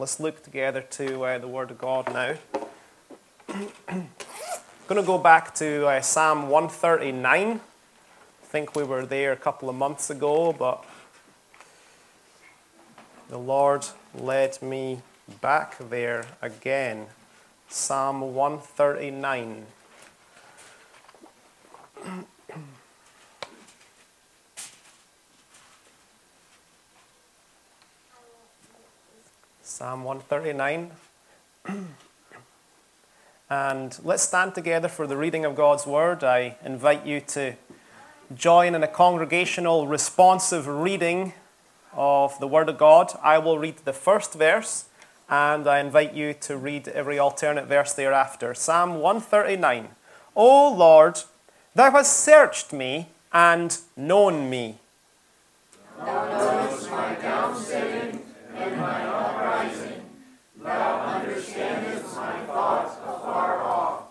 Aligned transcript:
Let's 0.00 0.20
look 0.20 0.44
together 0.44 0.80
to 0.80 1.24
uh, 1.24 1.38
the 1.38 1.48
Word 1.48 1.72
of 1.72 1.78
God 1.78 2.06
now. 2.14 2.36
I'm 3.88 4.08
going 4.86 5.00
to 5.00 5.02
go 5.04 5.18
back 5.18 5.56
to 5.56 5.88
uh, 5.88 6.00
Psalm 6.02 6.48
139. 6.48 7.24
I 7.48 7.60
think 8.44 8.76
we 8.76 8.84
were 8.84 9.04
there 9.04 9.32
a 9.32 9.36
couple 9.36 9.68
of 9.68 9.74
months 9.74 10.08
ago, 10.08 10.52
but 10.52 10.84
the 13.28 13.38
Lord 13.38 13.88
led 14.14 14.62
me 14.62 15.02
back 15.40 15.76
there 15.90 16.26
again. 16.40 17.06
Psalm 17.68 18.36
139. 18.36 19.66
Psalm 29.78 30.02
139. 30.02 30.90
and 33.48 33.98
let's 34.02 34.24
stand 34.24 34.52
together 34.52 34.88
for 34.88 35.06
the 35.06 35.16
reading 35.16 35.44
of 35.44 35.54
God's 35.54 35.86
Word. 35.86 36.24
I 36.24 36.56
invite 36.64 37.06
you 37.06 37.20
to 37.20 37.54
join 38.34 38.74
in 38.74 38.82
a 38.82 38.88
congregational 38.88 39.86
responsive 39.86 40.66
reading 40.66 41.32
of 41.94 42.36
the 42.40 42.48
Word 42.48 42.68
of 42.68 42.76
God. 42.76 43.12
I 43.22 43.38
will 43.38 43.60
read 43.60 43.76
the 43.84 43.92
first 43.92 44.34
verse, 44.34 44.86
and 45.30 45.68
I 45.68 45.78
invite 45.78 46.12
you 46.12 46.34
to 46.34 46.56
read 46.56 46.88
every 46.88 47.20
alternate 47.20 47.66
verse 47.66 47.92
thereafter. 47.92 48.54
Psalm 48.54 48.94
139. 48.94 49.90
O 50.34 50.74
Lord, 50.74 51.20
thou 51.76 51.92
hast 51.92 52.18
searched 52.18 52.72
me 52.72 53.10
and 53.32 53.78
known 53.96 54.50
me. 54.50 54.78
Thou 55.98 56.37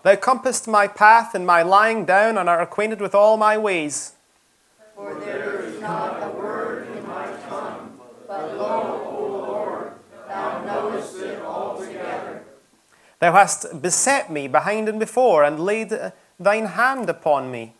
Thou 0.08 0.16
compassest 0.16 0.69
my 0.69 0.88
path 0.88 1.36
and 1.36 1.45
my 1.45 1.63
lying 1.63 2.05
down, 2.05 2.38
and 2.38 2.47
art 2.47 2.61
acquainted 2.61 3.02
with 3.02 3.13
all 3.13 3.36
my 3.36 3.58
ways. 3.58 4.14
For 4.95 5.14
there 5.19 5.64
is 5.64 5.81
not 5.81 6.23
a 6.23 6.30
word 6.30 6.88
in 6.95 7.05
my 7.05 7.27
tongue, 7.49 7.99
but 8.25 8.58
lo, 8.58 9.03
O 9.05 9.27
Lord, 9.27 9.91
thou 10.30 10.64
knowest 10.64 11.17
it 11.17 11.41
altogether. 11.41 12.45
Thou 13.19 13.33
hast 13.33 13.81
beset 13.81 14.31
me 14.31 14.47
behind 14.47 14.88
and 14.88 14.97
before, 14.97 15.44
and 15.44 15.59
laid 15.59 15.91
thine 16.39 16.67
hand 16.67 17.09
upon 17.09 17.52
me. 17.52 17.73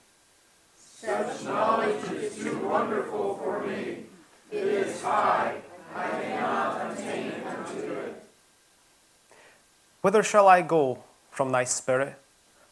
Such 0.76 1.46
knowledge 1.46 2.12
is 2.12 2.36
too 2.36 2.60
wonderful 2.68 3.40
for 3.42 3.66
me. 3.66 4.04
It 4.52 4.66
is 4.66 5.02
high, 5.02 5.62
I 5.96 6.10
cannot 6.10 6.92
attain 6.92 7.32
unto 7.48 7.94
it. 7.94 8.22
Whither 10.02 10.24
shall 10.24 10.50
I 10.50 10.62
go 10.62 11.06
from 11.38 11.52
thy 11.52 11.64
spirit? 11.64 12.16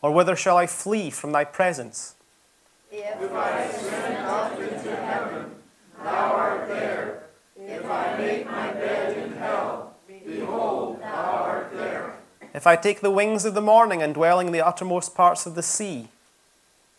Or 0.01 0.11
whither 0.11 0.35
shall 0.35 0.57
I 0.57 0.65
flee 0.65 1.11
from 1.11 1.31
thy 1.31 1.43
presence? 1.43 2.15
If 2.91 3.31
I 3.31 3.59
ascend 3.61 4.17
up 4.25 4.59
into 4.59 4.95
heaven, 4.95 5.51
thou 6.03 6.33
art 6.33 6.67
there. 6.67 7.23
If 7.55 7.85
I 7.85 8.17
make 8.17 8.45
my 8.47 8.73
bed 8.73 9.17
in 9.17 9.33
hell, 9.33 9.95
behold, 10.07 10.99
thou 10.99 11.33
art 11.43 11.71
there. 11.75 12.15
If 12.55 12.65
I 12.65 12.75
take 12.75 13.01
the 13.01 13.11
wings 13.11 13.45
of 13.45 13.53
the 13.53 13.61
morning 13.61 14.01
and 14.01 14.15
dwell 14.15 14.39
in 14.39 14.51
the 14.51 14.65
uttermost 14.65 15.13
parts 15.13 15.45
of 15.45 15.53
the 15.53 15.63
sea, 15.63 16.07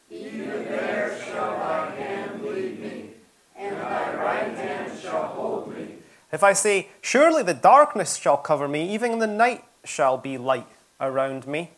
Even 0.08 0.66
there 0.66 1.18
shall 1.24 1.58
thy 1.58 1.90
hand 1.96 2.44
lead 2.44 2.78
me, 2.80 3.10
and 3.56 3.76
thy 3.76 4.14
right 4.14 4.54
hand 4.56 4.92
shall 5.00 5.26
hold 5.26 5.74
me. 5.74 5.96
if 6.30 6.44
I 6.44 6.52
say, 6.52 6.90
Surely 7.00 7.42
the 7.42 7.54
darkness 7.54 8.14
shall 8.16 8.36
cover 8.36 8.68
me, 8.68 8.94
even 8.94 9.18
the 9.18 9.26
night 9.26 9.64
shall 9.84 10.16
be 10.16 10.38
light 10.38 10.68
around 11.00 11.46
me. 11.46 11.70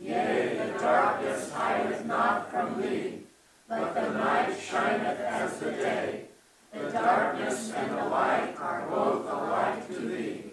Yea, 0.00 0.72
the 0.72 0.78
darkness 0.78 1.52
hideth 1.52 2.04
not 2.06 2.50
from 2.50 2.80
thee, 2.80 3.20
but 3.68 3.94
the 3.94 4.10
night 4.10 4.58
shineth 4.58 5.20
as 5.20 5.58
the 5.58 5.70
day. 5.72 6.24
The 6.72 6.90
darkness 6.90 7.72
and 7.72 7.90
the 7.90 8.04
light 8.04 8.54
are 8.58 8.86
both 8.88 9.30
alike 9.30 9.86
to 9.88 9.98
thee. 10.00 10.44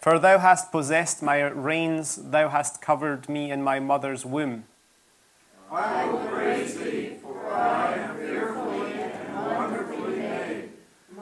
For 0.00 0.18
thou 0.18 0.38
hast 0.38 0.72
possessed 0.72 1.22
my 1.22 1.42
reins, 1.42 2.30
thou 2.30 2.48
hast 2.48 2.80
covered 2.80 3.28
me 3.28 3.50
in 3.50 3.62
my 3.62 3.78
mother's 3.78 4.24
womb. 4.24 4.64
I 5.70 6.06
will 6.06 6.26
praise 6.28 6.78
thee, 6.78 7.16
for 7.20 7.52
I 7.52 7.94
am 7.94 8.16
fearfully 8.16 8.92
and 8.92 9.34
wonderfully 9.34 10.16
made. 10.16 10.70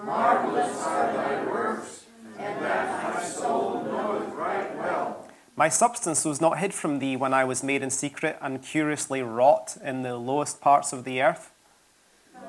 Marvelous 0.04 0.82
are 0.82 1.12
thy 1.12 1.44
works, 1.46 2.04
and 2.38 2.62
that 2.64 3.14
my 3.14 3.22
soul 3.24 3.82
knoweth 3.82 4.32
right 4.34 4.76
well. 4.76 5.26
My 5.58 5.70
substance 5.70 6.26
was 6.26 6.38
not 6.38 6.58
hid 6.58 6.74
from 6.74 6.98
thee 6.98 7.16
when 7.16 7.32
I 7.32 7.44
was 7.44 7.62
made 7.62 7.82
in 7.82 7.88
secret 7.88 8.36
and 8.42 8.62
curiously 8.62 9.22
wrought 9.22 9.78
in 9.82 10.02
the 10.02 10.18
lowest 10.18 10.60
parts 10.60 10.92
of 10.92 11.04
the 11.04 11.22
earth. 11.22 11.50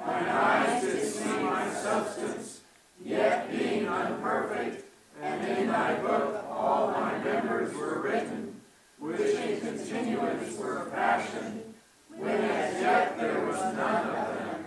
Mine 0.05 0.25
eyes 0.25 0.81
did 0.81 1.05
see 1.05 1.39
my 1.39 1.69
substance, 1.69 2.59
yet 3.01 3.49
being 3.49 3.87
unperfect, 3.87 4.83
and 5.21 5.47
in 5.47 5.67
thy 5.67 5.95
book 6.01 6.45
all 6.49 6.91
my 6.91 7.17
members 7.19 7.73
were 7.73 8.01
written, 8.01 8.59
which 8.99 9.21
in 9.21 9.61
continuance 9.61 10.57
were 10.57 10.89
fashioned, 10.91 11.63
when 12.09 12.41
as 12.41 12.81
yet 12.81 13.17
there 13.17 13.45
was 13.45 13.73
none 13.73 14.09
of 14.09 14.37
them. 14.37 14.65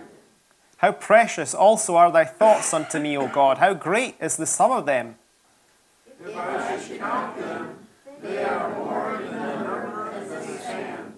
How 0.77 0.93
precious 0.93 1.53
also 1.53 1.95
are 1.95 2.11
thy 2.11 2.25
thoughts 2.25 2.73
unto 2.73 2.97
me, 2.97 3.15
O 3.15 3.27
God! 3.27 3.59
How 3.59 3.75
great 3.75 4.15
is 4.19 4.35
the 4.35 4.47
sum 4.47 4.71
of 4.71 4.87
them! 4.87 5.19
If 6.25 6.35
I 6.35 6.79
should 6.79 6.97
count 6.97 7.37
them, 7.37 7.80
they 8.21 8.43
are 8.43 8.75
more 8.75 9.17
the 9.17 9.31
number 9.31 10.11
the 10.27 10.57
sand. 10.59 11.13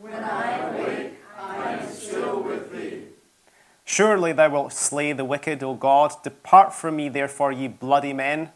When 0.00 0.14
I 0.14 0.58
awake, 0.68 1.14
I 1.38 1.72
am 1.74 1.88
still 1.88 2.42
with 2.42 2.72
thee. 2.72 3.04
Surely 3.84 4.32
thou 4.32 4.50
wilt 4.50 4.72
slay 4.72 5.12
the 5.12 5.24
wicked, 5.24 5.62
O 5.62 5.74
God. 5.74 6.12
Depart 6.22 6.74
from 6.74 6.96
me, 6.96 7.08
therefore, 7.08 7.52
ye 7.52 7.68
bloody 7.68 8.12
men. 8.12 8.50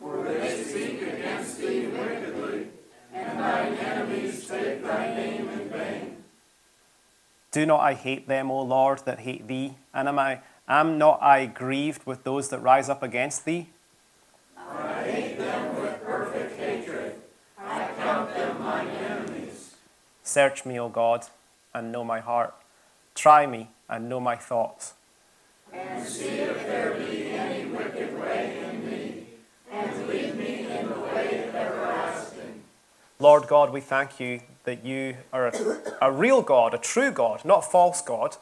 For 0.00 0.22
they 0.22 0.62
speak 0.62 1.02
against 1.02 1.58
thee 1.58 1.88
wickedly, 1.88 2.68
and 3.12 3.38
thine 3.40 3.74
enemies 3.74 4.46
take 4.46 4.82
thy 4.82 5.14
name 5.14 5.48
in 5.48 5.68
vain. 5.68 6.16
Do 7.50 7.66
not 7.66 7.80
I 7.80 7.94
hate 7.94 8.28
them, 8.28 8.50
O 8.50 8.62
Lord, 8.62 9.00
that 9.06 9.20
hate 9.20 9.48
thee? 9.48 9.74
And 9.92 10.08
am 10.08 10.18
I 10.18 10.40
am 10.68 10.98
not 10.98 11.20
I 11.22 11.46
grieved 11.46 12.06
with 12.06 12.22
those 12.22 12.48
that 12.50 12.60
rise 12.60 12.88
up 12.88 13.02
against 13.02 13.44
thee? 13.44 13.70
I 14.56 15.02
hate 15.02 15.38
them 15.38 15.80
with 15.80 16.04
perfect 16.04 16.58
hatred. 16.58 17.14
I 17.58 17.88
count 17.96 18.34
them 18.34 18.62
mine 18.62 18.88
enemies. 18.88 19.74
Search 20.28 20.66
me, 20.66 20.78
O 20.78 20.90
God, 20.90 21.24
and 21.72 21.90
know 21.90 22.04
my 22.04 22.20
heart. 22.20 22.54
Try 23.14 23.46
me 23.46 23.70
and 23.88 24.10
know 24.10 24.20
my 24.20 24.36
thoughts. 24.36 24.92
And 25.72 26.06
see 26.06 26.26
if 26.26 26.66
there 26.66 26.92
be 26.92 27.30
any 27.30 27.64
wicked 27.64 28.20
way 28.20 28.62
in 28.62 28.84
me, 28.84 29.26
and 29.72 30.06
lead 30.06 30.36
me 30.36 30.66
in 30.66 30.86
the 30.90 31.00
way 31.00 31.50
everlasting. 31.54 32.62
Lord 33.18 33.48
God, 33.48 33.72
we 33.72 33.80
thank 33.80 34.20
you 34.20 34.42
that 34.64 34.84
you 34.84 35.16
are 35.32 35.46
a, 35.46 35.80
a 36.02 36.12
real 36.12 36.42
God, 36.42 36.74
a 36.74 36.78
true 36.78 37.10
God, 37.10 37.42
not 37.46 37.62
false 37.62 38.02
God. 38.02 38.36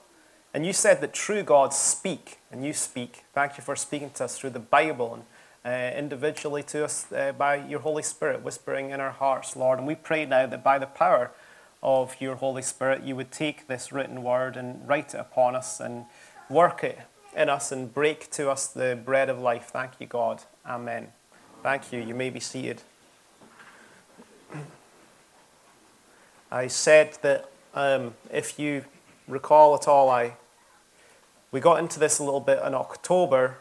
And 0.53 0.67
you 0.67 0.73
said 0.73 1.01
that 1.03 1.13
true 1.13 1.45
gods 1.45 1.77
speak, 1.77 2.39
and 2.51 2.65
you 2.65 2.73
speak. 2.73 3.23
Thank 3.33 3.59
you 3.59 3.63
for 3.63 3.77
speaking 3.77 4.11
to 4.15 4.25
us 4.25 4.37
through 4.37 4.51
the 4.51 4.59
Bible 4.59 5.25
and 5.65 5.95
uh, 5.95 5.97
individually 5.97 6.65
to 6.65 6.85
us 6.85 7.13
uh, 7.13 7.31
by 7.31 7.55
your 7.55 7.79
Holy 7.79 8.03
Spirit, 8.03 8.43
whispering 8.43 8.91
in 8.91 8.99
our 8.99 9.13
hearts, 9.13 9.55
Lord. 9.55 9.79
And 9.79 9.87
we 9.87 9.95
pray 9.95 10.27
now 10.27 10.47
that 10.47 10.65
by 10.65 10.81
the 10.81 10.87
power 10.87 11.31
of 11.83 12.21
your 12.21 12.37
Holy 12.37 12.63
Spirit, 12.63 13.03
you 13.03 13.17
would 13.17 13.31
take 13.31 13.67
this 13.67 13.93
written 13.93 14.23
word 14.23 14.57
and 14.57 14.87
write 14.89 15.15
it 15.15 15.19
upon 15.19 15.55
us 15.55 15.81
and 15.81 16.07
work 16.49 16.83
it 16.83 16.99
in 17.37 17.49
us 17.49 17.71
and 17.71 17.93
break 17.93 18.31
to 18.31 18.51
us 18.51 18.67
the 18.67 18.99
bread 19.05 19.29
of 19.29 19.39
life. 19.39 19.67
Thank 19.67 19.93
you, 20.01 20.07
God. 20.07 20.43
Amen. 20.67 21.09
Thank 21.63 21.93
you. 21.93 22.01
You 22.01 22.15
may 22.15 22.31
be 22.31 22.41
seated. 22.41 22.83
I 26.51 26.69
said 26.69 27.19
that 27.23 27.51
um, 27.75 28.15
if 28.33 28.59
you 28.59 28.85
recall 29.29 29.75
at 29.75 29.87
all, 29.89 30.09
I 30.09 30.35
we 31.53 31.61
got 31.61 31.79
into 31.79 31.99
this 31.99 32.19
a 32.19 32.25
little 32.25 32.41
bit 32.41 32.61
in 32.65 32.75
October, 32.75 33.59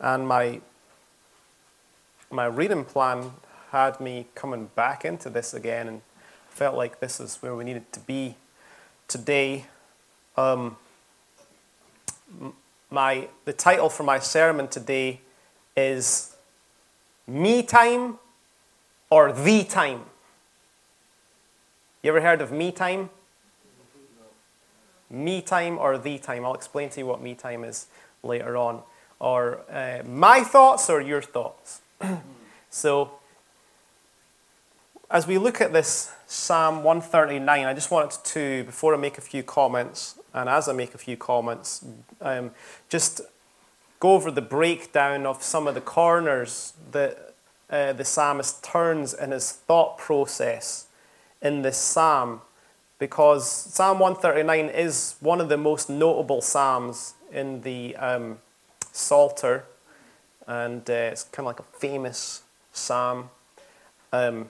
and 0.00 0.26
my 0.28 0.60
my 2.30 2.46
reading 2.46 2.84
plan 2.84 3.32
had 3.70 4.00
me 4.00 4.26
coming 4.34 4.70
back 4.74 5.04
into 5.04 5.30
this 5.30 5.54
again, 5.54 5.88
and 5.88 6.02
felt 6.56 6.74
like 6.74 7.00
this 7.00 7.20
is 7.20 7.36
where 7.42 7.54
we 7.54 7.64
needed 7.64 7.92
to 7.92 8.00
be 8.00 8.34
today. 9.08 9.66
Um, 10.38 10.78
my 12.90 13.28
the 13.44 13.52
title 13.52 13.90
for 13.90 14.04
my 14.04 14.18
sermon 14.18 14.66
today 14.66 15.20
is 15.76 16.34
"Me 17.26 17.62
Time" 17.62 18.18
or 19.10 19.32
"Thee 19.32 19.64
Time." 19.64 20.06
You 22.02 22.10
ever 22.10 22.20
heard 22.20 22.40
of 22.40 22.52
me 22.52 22.72
time? 22.72 23.10
Me 25.10 25.42
time 25.42 25.76
or 25.76 25.98
thee 25.98 26.18
time? 26.18 26.44
I'll 26.44 26.54
explain 26.54 26.88
to 26.90 27.00
you 27.00 27.06
what 27.06 27.20
me 27.20 27.34
time 27.34 27.64
is 27.64 27.88
later 28.22 28.56
on. 28.56 28.82
or 29.18 29.60
uh, 29.68 30.02
my 30.06 30.44
thoughts 30.44 30.88
or 30.88 31.00
your 31.00 31.20
thoughts. 31.20 31.80
so, 32.70 33.10
as 35.10 35.26
we 35.26 35.38
look 35.38 35.60
at 35.60 35.72
this 35.72 36.12
Psalm 36.26 36.82
139, 36.82 37.64
I 37.66 37.74
just 37.74 37.90
wanted 37.90 38.24
to, 38.24 38.64
before 38.64 38.94
I 38.94 38.96
make 38.96 39.18
a 39.18 39.20
few 39.20 39.42
comments, 39.42 40.18
and 40.34 40.48
as 40.48 40.68
I 40.68 40.72
make 40.72 40.94
a 40.94 40.98
few 40.98 41.16
comments, 41.16 41.84
um, 42.20 42.50
just 42.88 43.20
go 44.00 44.14
over 44.14 44.30
the 44.30 44.42
breakdown 44.42 45.24
of 45.24 45.42
some 45.42 45.68
of 45.68 45.74
the 45.74 45.80
corners 45.80 46.72
that 46.90 47.34
uh, 47.70 47.92
the 47.92 48.04
psalmist 48.04 48.64
turns 48.64 49.14
in 49.14 49.30
his 49.30 49.52
thought 49.52 49.98
process 49.98 50.86
in 51.40 51.62
this 51.62 51.78
psalm, 51.78 52.40
because 52.98 53.48
Psalm 53.48 54.00
139 54.00 54.74
is 54.74 55.14
one 55.20 55.40
of 55.40 55.48
the 55.48 55.56
most 55.56 55.88
notable 55.88 56.40
psalms 56.40 57.14
in 57.30 57.60
the 57.60 57.94
um, 57.96 58.38
Psalter, 58.90 59.64
and 60.46 60.88
uh, 60.90 60.92
it's 60.92 61.24
kind 61.24 61.40
of 61.40 61.46
like 61.46 61.60
a 61.60 61.78
famous 61.78 62.42
psalm. 62.72 63.30
Um, 64.12 64.48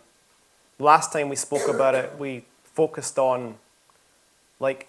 last 0.79 1.13
time 1.13 1.29
we 1.29 1.37
spoke 1.37 1.69
about 1.69 1.95
it, 1.95 2.19
we 2.19 2.45
focused 2.65 3.19
on 3.19 3.57
like 4.61 4.89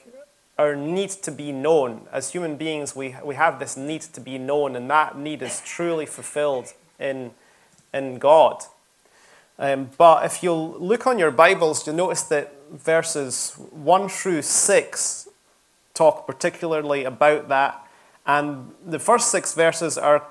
our 0.58 0.76
need 0.76 1.10
to 1.10 1.32
be 1.32 1.52
known. 1.52 2.08
As 2.12 2.32
human 2.32 2.58
beings, 2.58 2.96
we, 2.96 3.16
we 3.24 3.36
have 3.36 3.60
this 3.60 3.78
need 3.78 4.02
to 4.02 4.22
be 4.22 4.38
known, 4.38 4.76
and 4.76 4.90
that 4.90 5.18
need 5.18 5.42
is 5.42 5.62
truly 5.64 6.06
fulfilled 6.06 6.74
in, 7.00 7.32
in 7.94 8.18
God. 8.18 8.64
Um, 9.60 9.92
but 9.98 10.26
if 10.26 10.44
you 10.44 10.54
look 10.54 11.08
on 11.08 11.20
your 11.20 11.32
Bibles, 11.32 11.86
you'll 11.86 11.96
notice 11.96 12.24
that 12.24 12.54
verses 12.72 13.54
1 13.72 14.10
through 14.10 14.42
6 14.42 15.30
talk 15.94 16.28
particularly 16.28 17.04
about 17.04 17.50
that. 17.50 17.88
And 18.26 18.74
the 18.86 19.00
first 19.00 19.32
six 19.32 19.54
verses 19.54 19.98
are, 19.98 20.24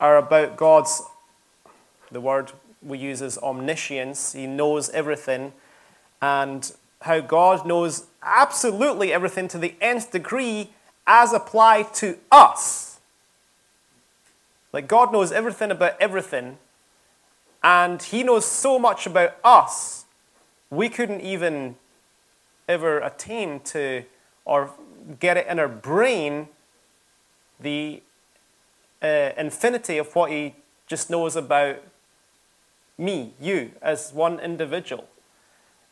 are 0.00 0.18
about 0.18 0.56
God's, 0.56 1.02
the 2.10 2.20
word 2.20 2.52
we 2.84 2.98
use 2.98 3.22
is 3.22 3.38
omniscience. 3.38 4.32
He 4.32 4.46
knows 4.46 4.90
everything. 4.90 5.52
And 6.20 6.70
how 7.02 7.20
God 7.20 7.66
knows 7.66 8.06
absolutely 8.22 9.12
everything 9.12 9.48
to 9.48 9.58
the 9.58 9.74
nth 9.80 10.10
degree 10.10 10.70
as 11.06 11.32
applied 11.32 11.92
to 11.94 12.18
us. 12.32 12.98
Like 14.72 14.88
God 14.88 15.12
knows 15.12 15.30
everything 15.30 15.70
about 15.70 16.00
everything, 16.00 16.58
and 17.62 18.02
He 18.02 18.22
knows 18.22 18.44
so 18.44 18.78
much 18.78 19.06
about 19.06 19.36
us, 19.44 20.04
we 20.70 20.88
couldn't 20.88 21.20
even 21.20 21.76
ever 22.68 22.98
attain 22.98 23.60
to 23.60 24.04
or 24.44 24.70
get 25.20 25.36
it 25.36 25.46
in 25.46 25.58
our 25.58 25.68
brain 25.68 26.48
the 27.60 28.02
uh, 29.02 29.30
infinity 29.36 29.98
of 29.98 30.14
what 30.16 30.30
He 30.30 30.54
just 30.86 31.10
knows 31.10 31.36
about 31.36 31.82
me, 32.98 33.34
you, 33.40 33.72
as 33.82 34.12
one 34.12 34.38
individual. 34.40 35.08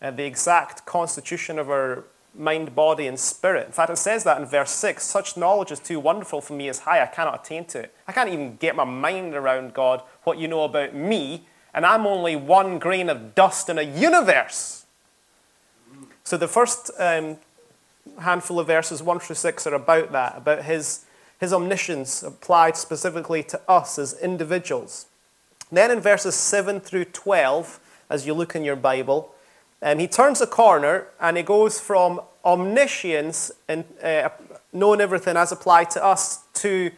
Uh, 0.01 0.11
the 0.11 0.25
exact 0.25 0.85
constitution 0.87 1.59
of 1.59 1.71
our 1.71 2.05
mind, 2.35 2.75
body, 2.75 3.07
and 3.07 3.19
spirit. 3.19 3.67
In 3.67 3.73
fact, 3.73 3.91
it 3.91 3.99
says 3.99 4.25
that 4.25 4.41
in 4.41 4.47
verse 4.47 4.71
6 4.71 5.03
such 5.03 5.37
knowledge 5.37 5.71
is 5.71 5.81
too 5.81 6.01
wonderful 6.01 6.41
for 6.41 6.55
me 6.55 6.69
as 6.69 6.81
high, 6.81 7.03
I 7.03 7.07
cannot 7.07 7.45
attain 7.45 7.65
to 7.67 7.81
it. 7.81 7.95
I 8.09 8.13
can't 8.13 8.31
even 8.31 8.57
get 8.57 8.75
my 8.75 8.85
mind 8.85 9.35
around, 9.35 9.75
God, 9.75 10.03
what 10.25 10.39
you 10.39 10.49
know 10.49 10.65
about 10.65 10.95
me, 10.95 11.47
and 11.75 11.85
I'm 11.85 12.07
only 12.07 12.37
one 12.37 12.79
grain 12.79 13.09
of 13.09 13.35
dust 13.35 13.69
in 13.69 13.79
a 13.79 13.83
universe. 13.83 14.85
So 16.25 16.37
the 16.37 16.49
first 16.49 16.91
um, 16.99 17.37
handful 18.21 18.61
of 18.61 18.67
verses, 18.67 19.03
1 19.03 19.21
through 19.21 19.37
6, 19.37 19.67
are 19.67 19.75
about 19.75 20.13
that, 20.13 20.37
about 20.37 20.65
his, 20.65 21.05
his 21.39 21.53
omniscience 21.53 22.23
applied 22.23 22.77
specifically 22.77 23.43
to 23.45 23.61
us 23.69 23.99
as 23.99 24.19
individuals. 24.21 25.07
Then 25.73 25.91
in 25.91 26.01
verses 26.01 26.35
7 26.35 26.81
through 26.81 27.07
12, 27.07 27.81
as 28.11 28.27
you 28.27 28.35
look 28.35 28.55
in 28.55 28.63
your 28.63 28.77
Bible, 28.77 29.35
um, 29.81 29.99
he 29.99 30.07
turns 30.07 30.43
a 30.43 30.47
corner 30.47 31.09
and 31.19 31.37
he 31.39 31.43
goes 31.43 31.81
from 31.81 32.21
omniscience 32.45 33.51
and 33.69 33.85
uh, 34.03 34.29
knowing 34.73 35.01
everything 35.01 35.37
as 35.37 35.51
applied 35.51 35.91
to 35.93 36.05
us 36.05 36.45
to 36.55 36.91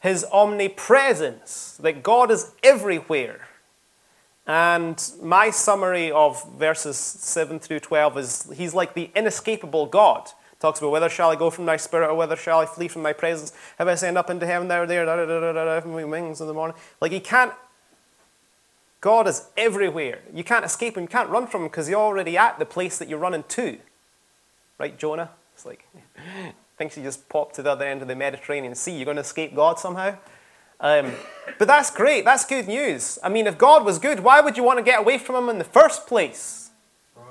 his 0.00 0.24
omnipresence, 0.32 1.78
that 1.82 2.02
God 2.02 2.30
is 2.30 2.52
everywhere. 2.62 3.46
And 4.46 5.12
my 5.22 5.50
summary 5.50 6.10
of 6.10 6.42
verses 6.54 6.96
7 6.96 7.58
through 7.58 7.80
12 7.80 8.18
is 8.18 8.50
he's 8.54 8.72
like 8.72 8.94
the 8.94 9.10
inescapable 9.14 9.86
God. 9.86 10.30
Talks 10.60 10.80
about 10.80 10.90
whether 10.90 11.08
shall 11.08 11.30
I 11.30 11.36
go 11.36 11.50
from 11.50 11.66
thy 11.66 11.76
spirit 11.76 12.08
or 12.08 12.14
whether 12.14 12.36
shall 12.36 12.60
I 12.60 12.66
flee 12.66 12.88
from 12.88 13.02
thy 13.02 13.12
presence. 13.12 13.52
Have 13.78 13.86
I 13.86 13.92
ascend 13.92 14.16
up 14.16 14.30
into 14.30 14.46
heaven 14.46 14.66
there, 14.66 14.86
there, 14.86 15.04
da, 15.04 15.16
da, 15.16 15.26
da, 15.26 15.52
da, 15.52 15.80
da, 15.80 16.06
wings 16.06 16.40
in 16.40 16.46
the 16.46 16.54
morning. 16.54 16.76
Like 17.00 17.12
he 17.12 17.20
can't 17.20 17.52
God 19.00 19.28
is 19.28 19.48
everywhere. 19.56 20.20
You 20.32 20.44
can't 20.44 20.64
escape 20.64 20.96
him, 20.96 21.02
you 21.02 21.08
can't 21.08 21.30
run 21.30 21.46
from 21.46 21.62
him 21.62 21.68
because 21.68 21.88
you're 21.88 22.00
already 22.00 22.36
at 22.36 22.58
the 22.58 22.66
place 22.66 22.98
that 22.98 23.08
you're 23.08 23.18
running 23.18 23.44
to. 23.48 23.78
Right, 24.78 24.98
Jonah? 24.98 25.30
It's 25.54 25.66
like, 25.66 25.86
thinks 26.78 26.94
he 26.94 27.02
just 27.02 27.28
popped 27.28 27.56
to 27.56 27.62
the 27.62 27.72
other 27.72 27.84
end 27.84 28.02
of 28.02 28.08
the 28.08 28.16
Mediterranean 28.16 28.74
Sea. 28.74 28.96
You're 28.96 29.04
going 29.04 29.16
to 29.16 29.22
escape 29.22 29.54
God 29.54 29.78
somehow? 29.78 30.16
Um, 30.80 31.12
but 31.58 31.66
that's 31.66 31.90
great. 31.90 32.24
That's 32.24 32.44
good 32.44 32.68
news. 32.68 33.18
I 33.22 33.28
mean, 33.28 33.46
if 33.46 33.58
God 33.58 33.84
was 33.84 33.98
good, 33.98 34.20
why 34.20 34.40
would 34.40 34.56
you 34.56 34.62
want 34.62 34.78
to 34.78 34.84
get 34.84 35.00
away 35.00 35.18
from 35.18 35.34
him 35.34 35.48
in 35.48 35.58
the 35.58 35.64
first 35.64 36.06
place? 36.06 36.70
Right. 37.16 37.26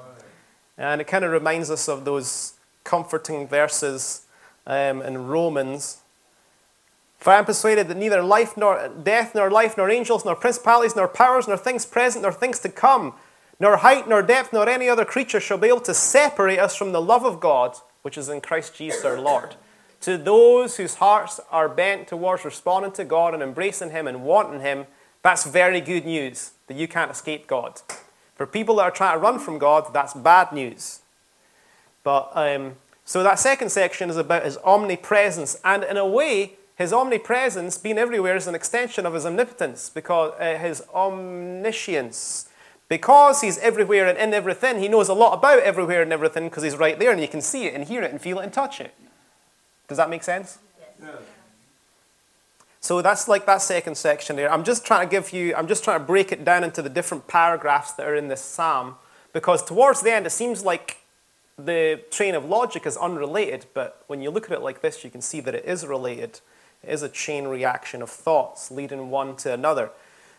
And 0.78 1.00
it 1.00 1.08
kind 1.08 1.24
of 1.24 1.31
reminds 1.31 1.72
us 1.72 1.88
of 1.88 2.04
those 2.04 2.54
comforting 2.84 3.48
verses 3.48 4.25
um, 4.66 5.02
in 5.02 5.28
Romans 5.28 6.02
for 7.18 7.34
I 7.34 7.40
am 7.40 7.46
persuaded 7.46 7.88
that 7.88 7.98
neither 7.98 8.22
life 8.22 8.56
nor 8.56 8.90
death, 8.90 9.34
nor 9.34 9.50
life, 9.50 9.75
nor 9.78 9.90
angels, 9.90 10.24
nor 10.24 10.36
principalities, 10.36 10.96
nor 10.96 11.08
powers, 11.08 11.48
nor 11.48 11.58
things 11.58 11.86
present, 11.86 12.22
nor 12.24 12.31
things 12.31 12.60
to 12.60 12.69
come, 12.69 13.14
nor 13.60 13.78
height, 13.78 14.08
nor 14.08 14.22
depth, 14.22 14.54
nor 14.54 14.69
any 14.69 14.88
other 14.88 15.06
creature 15.06 15.40
shall 15.40 15.58
be 15.58 15.68
able 15.68 15.80
to 15.81 15.94
separate 15.94 16.60
us 16.60 16.75
from 16.75 16.92
the 16.92 17.02
love 17.02 17.25
of 17.25 17.40
God, 17.40 17.75
which 18.04 18.18
is 18.18 18.30
in 18.30 18.42
Christ 18.42 18.75
Jesus 18.75 19.04
our 19.04 19.19
Lord. 19.19 19.56
To 20.02 20.18
those 20.18 20.78
whose 20.78 20.96
hearts 20.96 21.40
are 21.50 21.68
bent 21.68 22.08
towards 22.08 22.46
responding 22.46 22.92
to 22.94 23.04
God 23.04 23.34
and 23.34 23.42
embracing 23.42 23.90
Him 23.90 24.08
and 24.08 24.24
wanting 24.24 24.62
Him, 24.62 24.86
that's 25.24 25.44
very 25.44 25.81
good 25.81 26.06
news 26.06 26.52
that 26.68 26.78
you 26.78 26.88
can't 26.88 27.10
escape 27.10 27.48
God. 27.48 27.81
For 28.36 28.46
people 28.46 28.75
that 28.75 28.84
are 28.84 28.92
trying 28.92 29.16
to 29.16 29.19
run 29.19 29.40
from 29.40 29.58
God, 29.58 29.92
that's 29.92 30.14
bad 30.14 30.52
news. 30.52 31.00
But 32.04 32.31
um, 32.36 32.75
so 33.04 33.24
that 33.24 33.40
second 33.40 33.69
section 33.69 34.12
is 34.12 34.18
about 34.18 34.46
His 34.46 34.58
omnipresence, 34.64 35.60
and 35.66 35.84
in 35.84 35.98
a 35.98 36.08
way, 36.08 36.54
his 36.77 36.94
omnipresence, 36.94 37.77
being 37.77 37.97
everywhere, 37.97 38.35
is 38.35 38.45
an 38.45 38.53
extension 38.53 39.07
of 39.07 39.15
his 39.15 39.25
omnipotence, 39.25 39.89
because 39.89 40.33
uh, 40.39 40.59
his 40.59 40.83
omniscience. 40.94 42.49
Because 42.87 43.42
he's 43.42 43.57
everywhere 43.57 44.07
and 44.07 44.18
in 44.18 44.33
everything, 44.33 44.80
he 44.80 44.87
knows 44.87 45.09
a 45.09 45.13
lot 45.13 45.33
about 45.33 45.59
everywhere 45.59 46.02
and 46.02 46.13
everything 46.13 46.45
because 46.45 46.63
he's 46.63 46.78
right 46.78 46.97
there 46.97 47.11
and 47.11 47.19
you 47.19 47.28
can 47.28 47.42
see 47.42 47.66
it 47.66 47.73
and 47.73 47.83
hear 47.83 48.02
it 48.02 48.11
and 48.11 48.21
feel 48.21 48.40
it 48.40 48.44
and 48.44 48.54
touch 48.54 48.80
it. 48.80 48.94
Does 49.90 49.97
that 49.97 50.09
make 50.09 50.23
sense? 50.23 50.59
So 52.80 53.02
that's 53.02 53.28
like 53.28 53.45
that 53.45 53.61
second 53.61 53.95
section 53.95 54.37
there. 54.37 54.49
I'm 54.49 54.63
just 54.63 54.85
trying 54.85 55.06
to 55.06 55.11
give 55.11 55.33
you, 55.33 55.54
I'm 55.54 55.68
just 55.68 55.83
trying 55.83 55.99
to 55.99 56.06
break 56.06 56.31
it 56.31 56.45
down 56.45 56.63
into 56.63 56.81
the 56.81 56.90
different 56.90 57.28
paragraphs 57.28 57.92
that 57.94 58.07
are 58.07 58.16
in 58.16 58.30
this 58.30 58.42
psalm 58.42 58.95
because 59.33 59.61
towards 59.66 60.02
the 60.02 60.13
end 60.13 60.25
it 60.25 60.30
seems 60.30 60.63
like 60.63 60.99
the 61.57 62.02
train 62.11 62.35
of 62.35 62.45
logic 62.45 62.85
is 62.85 62.95
unrelated, 62.95 63.66
but 63.73 64.04
when 64.07 64.21
you 64.21 64.30
look 64.30 64.45
at 64.45 64.52
it 64.52 64.61
like 64.61 64.81
this, 64.81 65.04
you 65.04 65.09
can 65.09 65.21
see 65.21 65.42
that 65.42 65.56
it 65.56 65.66
is 65.66 65.85
related. 65.85 66.40
Is 66.84 67.02
a 67.02 67.10
chain 67.10 67.48
reaction 67.48 68.02
of 68.02 68.10
thoughts 68.10 68.72
leading 68.72 69.10
one 69.10 69.36
to 69.38 69.54
another. 69.54 69.92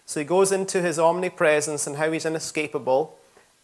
So 0.07 0.21
he 0.21 0.25
goes 0.25 0.51
into 0.53 0.81
his 0.81 0.99
omnipresence 0.99 1.87
and 1.87 1.97
how 1.97 2.11
he's 2.11 2.25
inescapable. 2.25 3.19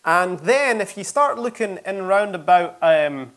And 0.05 0.41
then, 0.41 0.83
if 0.83 0.99
you 0.99 1.05
start 1.05 1.39
looking 1.39 1.79
in 1.87 2.03
round 2.03 2.35
about, 2.35 2.77
um, 2.83 3.33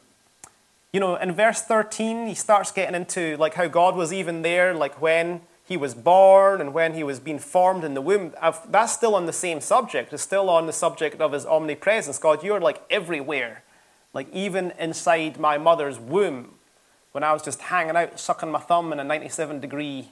you 0.91 0.99
know, 0.99 1.15
in 1.15 1.31
verse 1.31 1.61
13, 1.61 2.27
he 2.27 2.33
starts 2.33 2.71
getting 2.73 2.95
into 2.95 3.37
like 3.37 3.53
how 3.53 3.67
God 3.67 3.95
was 3.95 4.11
even 4.11 4.41
there, 4.41 4.73
like 4.73 5.01
when 5.01 5.41
he 5.63 5.77
was 5.77 5.93
born 5.93 6.59
and 6.59 6.73
when 6.73 6.95
he 6.95 7.03
was 7.03 7.21
being 7.21 7.39
formed 7.39 7.85
in 7.85 7.93
the 7.93 8.01
womb. 8.01 8.33
That's 8.67 8.91
still 8.91 9.15
on 9.15 9.25
the 9.25 9.33
same 9.33 9.61
subject. 9.61 10.11
It's 10.11 10.23
still 10.23 10.49
on 10.49 10.65
the 10.65 10.73
subject 10.73 11.21
of 11.21 11.31
his 11.31 11.45
omnipresence. 11.45 12.17
God, 12.17 12.43
you're 12.43 12.59
like 12.59 12.83
everywhere, 12.89 13.63
like 14.13 14.27
even 14.33 14.71
inside 14.77 15.39
my 15.39 15.57
mother's 15.57 15.97
womb 15.97 16.56
when 17.17 17.23
I 17.23 17.33
was 17.33 17.41
just 17.41 17.59
hanging 17.63 17.95
out, 17.95 18.19
sucking 18.19 18.51
my 18.51 18.59
thumb 18.59 18.93
in 18.93 18.99
a 18.99 19.03
97 19.03 19.59
degree 19.59 20.11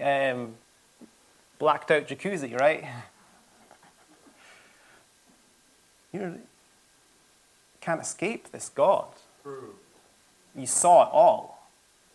um, 0.00 0.54
blacked 1.58 1.90
out 1.90 2.08
jacuzzi, 2.08 2.58
right? 2.58 2.82
You 6.14 6.40
can't 7.80 8.00
escape 8.00 8.52
this 8.52 8.70
God. 8.70 9.08
You 10.54 10.66
saw 10.66 11.02
it 11.02 11.10
all. 11.12 11.68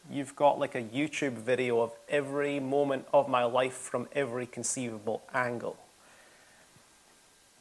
You've 0.09 0.35
got 0.35 0.57
like 0.57 0.73
a 0.73 0.81
YouTube 0.81 1.33
video 1.33 1.81
of 1.81 1.91
every 2.07 2.59
moment 2.59 3.05
of 3.13 3.29
my 3.29 3.43
life 3.43 3.73
from 3.73 4.07
every 4.13 4.47
conceivable 4.47 5.21
angle. 5.35 5.77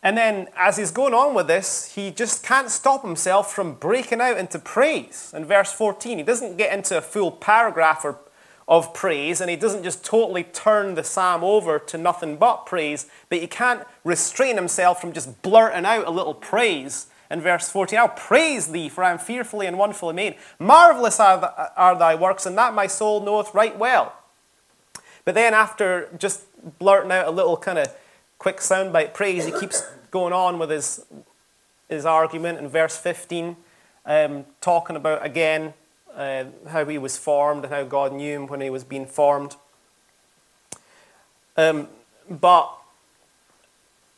And 0.02 0.16
then, 0.16 0.48
as 0.56 0.76
he's 0.76 0.92
going 0.92 1.12
on 1.12 1.34
with 1.34 1.48
this, 1.48 1.94
he 1.94 2.12
just 2.12 2.44
can't 2.44 2.70
stop 2.70 3.02
himself 3.02 3.52
from 3.52 3.74
breaking 3.74 4.20
out 4.20 4.38
into 4.38 4.58
praise. 4.58 5.32
In 5.36 5.44
verse 5.44 5.72
14, 5.72 6.18
he 6.18 6.24
doesn't 6.24 6.56
get 6.56 6.72
into 6.72 6.96
a 6.96 7.00
full 7.00 7.32
paragraph 7.32 8.04
or, 8.04 8.18
of 8.68 8.92
praise, 8.92 9.40
and 9.40 9.48
he 9.48 9.56
doesn't 9.56 9.82
just 9.82 10.04
totally 10.04 10.44
turn 10.44 10.94
the 10.94 11.02
psalm 11.02 11.42
over 11.42 11.78
to 11.78 11.96
nothing 11.96 12.36
but 12.36 12.66
praise, 12.66 13.06
but 13.30 13.38
he 13.38 13.46
can't 13.46 13.82
restrain 14.04 14.56
himself 14.56 15.00
from 15.00 15.12
just 15.12 15.40
blurting 15.40 15.86
out 15.86 16.06
a 16.06 16.10
little 16.10 16.34
praise 16.34 17.06
in 17.30 17.40
verse 17.40 17.70
14. 17.70 17.98
I'll 17.98 18.08
praise 18.08 18.68
thee, 18.68 18.90
for 18.90 19.02
I 19.02 19.10
am 19.10 19.18
fearfully 19.18 19.66
and 19.66 19.78
wonderfully 19.78 20.14
made. 20.14 20.36
Marvelous 20.58 21.18
are, 21.18 21.40
the, 21.40 21.80
are 21.80 21.98
thy 21.98 22.14
works, 22.14 22.44
and 22.44 22.56
that 22.58 22.74
my 22.74 22.86
soul 22.86 23.24
knoweth 23.24 23.54
right 23.54 23.76
well. 23.76 24.14
But 25.24 25.34
then, 25.34 25.54
after 25.54 26.10
just 26.18 26.44
blurting 26.78 27.10
out 27.10 27.26
a 27.26 27.30
little 27.30 27.56
kind 27.56 27.78
of 27.78 27.94
quick 28.38 28.58
soundbite 28.58 29.14
praise, 29.14 29.44
he 29.44 29.52
keeps 29.52 29.82
going 30.10 30.32
on 30.32 30.58
with 30.58 30.70
his, 30.70 31.04
his 31.88 32.06
argument 32.06 32.58
in 32.58 32.68
verse 32.68 32.96
15, 32.96 33.56
um, 34.06 34.46
talking 34.60 34.96
about 34.96 35.24
again 35.24 35.74
uh, 36.14 36.44
how 36.68 36.84
he 36.84 36.98
was 36.98 37.18
formed 37.18 37.64
and 37.64 37.72
how 37.72 37.84
God 37.84 38.12
knew 38.12 38.34
him 38.34 38.46
when 38.46 38.60
he 38.60 38.70
was 38.70 38.84
being 38.84 39.06
formed. 39.06 39.56
Um, 41.56 41.88
but 42.30 42.72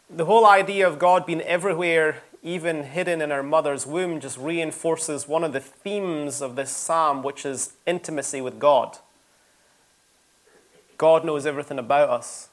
the 0.08 0.26
whole 0.26 0.46
idea 0.46 0.86
of 0.86 0.98
God 0.98 1.24
being 1.24 1.40
everywhere, 1.42 2.22
even 2.42 2.84
hidden 2.84 3.22
in 3.22 3.32
our 3.32 3.42
mother's 3.42 3.86
womb, 3.86 4.20
just 4.20 4.36
reinforces 4.36 5.26
one 5.26 5.44
of 5.44 5.52
the 5.52 5.60
themes 5.60 6.42
of 6.42 6.56
this 6.56 6.70
psalm, 6.70 7.22
which 7.22 7.46
is 7.46 7.74
intimacy 7.86 8.40
with 8.40 8.58
God. 8.58 8.98
God 10.98 11.24
knows 11.24 11.46
everything 11.46 11.78
about 11.78 12.10
us. 12.10 12.49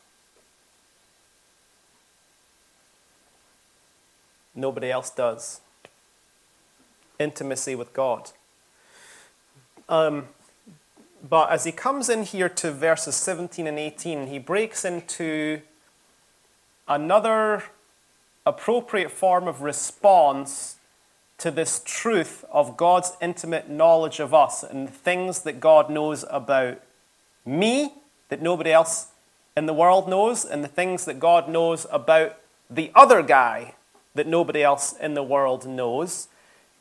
Nobody 4.57 4.91
else 4.91 5.11
does. 5.11 5.61
Intimacy 7.19 7.75
with 7.75 7.93
God. 7.93 8.31
Um, 9.87 10.27
but 11.27 11.51
as 11.51 11.63
he 11.63 11.71
comes 11.71 12.09
in 12.09 12.23
here 12.23 12.49
to 12.49 12.71
verses 12.71 13.15
17 13.15 13.67
and 13.67 13.77
18, 13.77 14.27
he 14.27 14.39
breaks 14.39 14.83
into 14.83 15.61
another 16.87 17.63
appropriate 18.45 19.11
form 19.11 19.47
of 19.47 19.61
response 19.61 20.77
to 21.37 21.51
this 21.51 21.81
truth 21.85 22.43
of 22.51 22.77
God's 22.77 23.11
intimate 23.21 23.69
knowledge 23.69 24.19
of 24.19 24.33
us 24.33 24.63
and 24.63 24.89
things 24.89 25.41
that 25.41 25.59
God 25.59 25.89
knows 25.89 26.25
about 26.29 26.81
me 27.45 27.93
that 28.29 28.41
nobody 28.41 28.71
else 28.71 29.09
in 29.55 29.65
the 29.65 29.73
world 29.73 30.07
knows, 30.07 30.45
and 30.45 30.63
the 30.63 30.67
things 30.67 31.05
that 31.05 31.19
God 31.19 31.49
knows 31.49 31.87
about 31.91 32.37
the 32.69 32.91
other 32.93 33.23
guy 33.23 33.73
that 34.17 34.27
nobody 34.27 34.61
else 34.61 34.93
in 34.93 35.13
the 35.13 35.23
world 35.23 35.65
knows. 35.65 36.27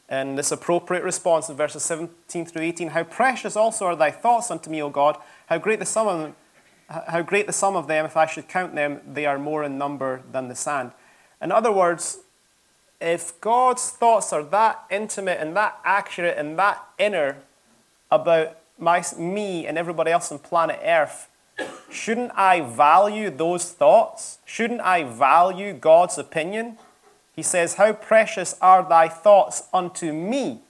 And 0.09 0.39
this 0.39 0.53
appropriate 0.53 1.03
response 1.03 1.49
in 1.49 1.57
verses 1.57 1.83
17 1.85 2.47
through 2.47 2.63
18 2.63 2.89
How 2.89 3.05
precious 3.05 3.57
also 3.57 3.87
are 3.87 3.97
thy 3.97 4.11
thoughts 4.11 4.51
unto 4.51 4.71
me, 4.71 4.83
O 4.83 4.91
God! 4.91 5.19
How 5.47 5.59
great 5.59 5.79
the 5.79 5.87
sum 5.87 6.07
of 6.07 6.21
them, 6.21 6.37
how 6.89 7.23
great 7.23 7.47
the 7.47 7.53
sum 7.53 7.77
of 7.77 7.89
them, 7.89 8.05
if 8.05 8.17
I 8.17 8.27
should 8.27 8.49
count 8.49 8.75
them, 8.75 9.01
they 9.07 9.27
are 9.27 9.39
more 9.39 9.65
in 9.65 9.79
number 9.79 10.23
than 10.31 10.49
the 10.49 10.55
sand. 10.55 10.93
In 11.41 11.51
other 11.51 11.73
words, 11.73 12.19
if 13.01 13.39
God's 13.41 13.91
thoughts 13.91 14.33
are 14.33 14.43
that 14.45 14.85
intimate 14.91 15.39
and 15.41 15.57
that 15.57 15.79
accurate 15.85 16.39
and 16.39 16.59
that 16.59 16.83
inner 16.99 17.39
about 18.11 18.59
my, 18.79 19.03
me 19.19 19.67
and 19.67 19.77
everybody 19.77 20.11
else 20.11 20.31
on 20.31 20.39
planet 20.39 20.79
Earth, 20.83 21.29
shouldn't 21.91 22.33
I 22.35 22.61
value 22.61 23.31
those 23.31 23.71
thoughts? 23.73 24.39
Shouldn't 24.45 24.81
I 24.81 25.05
value 25.05 25.73
God's 25.73 26.19
opinion? 26.19 26.79
He 27.37 27.43
says, 27.43 27.75
How 27.75 27.93
precious 27.93 28.57
are 28.61 28.83
thy 28.83 29.09
thoughts 29.09 29.69
unto 29.73 30.13
me? 30.13 30.63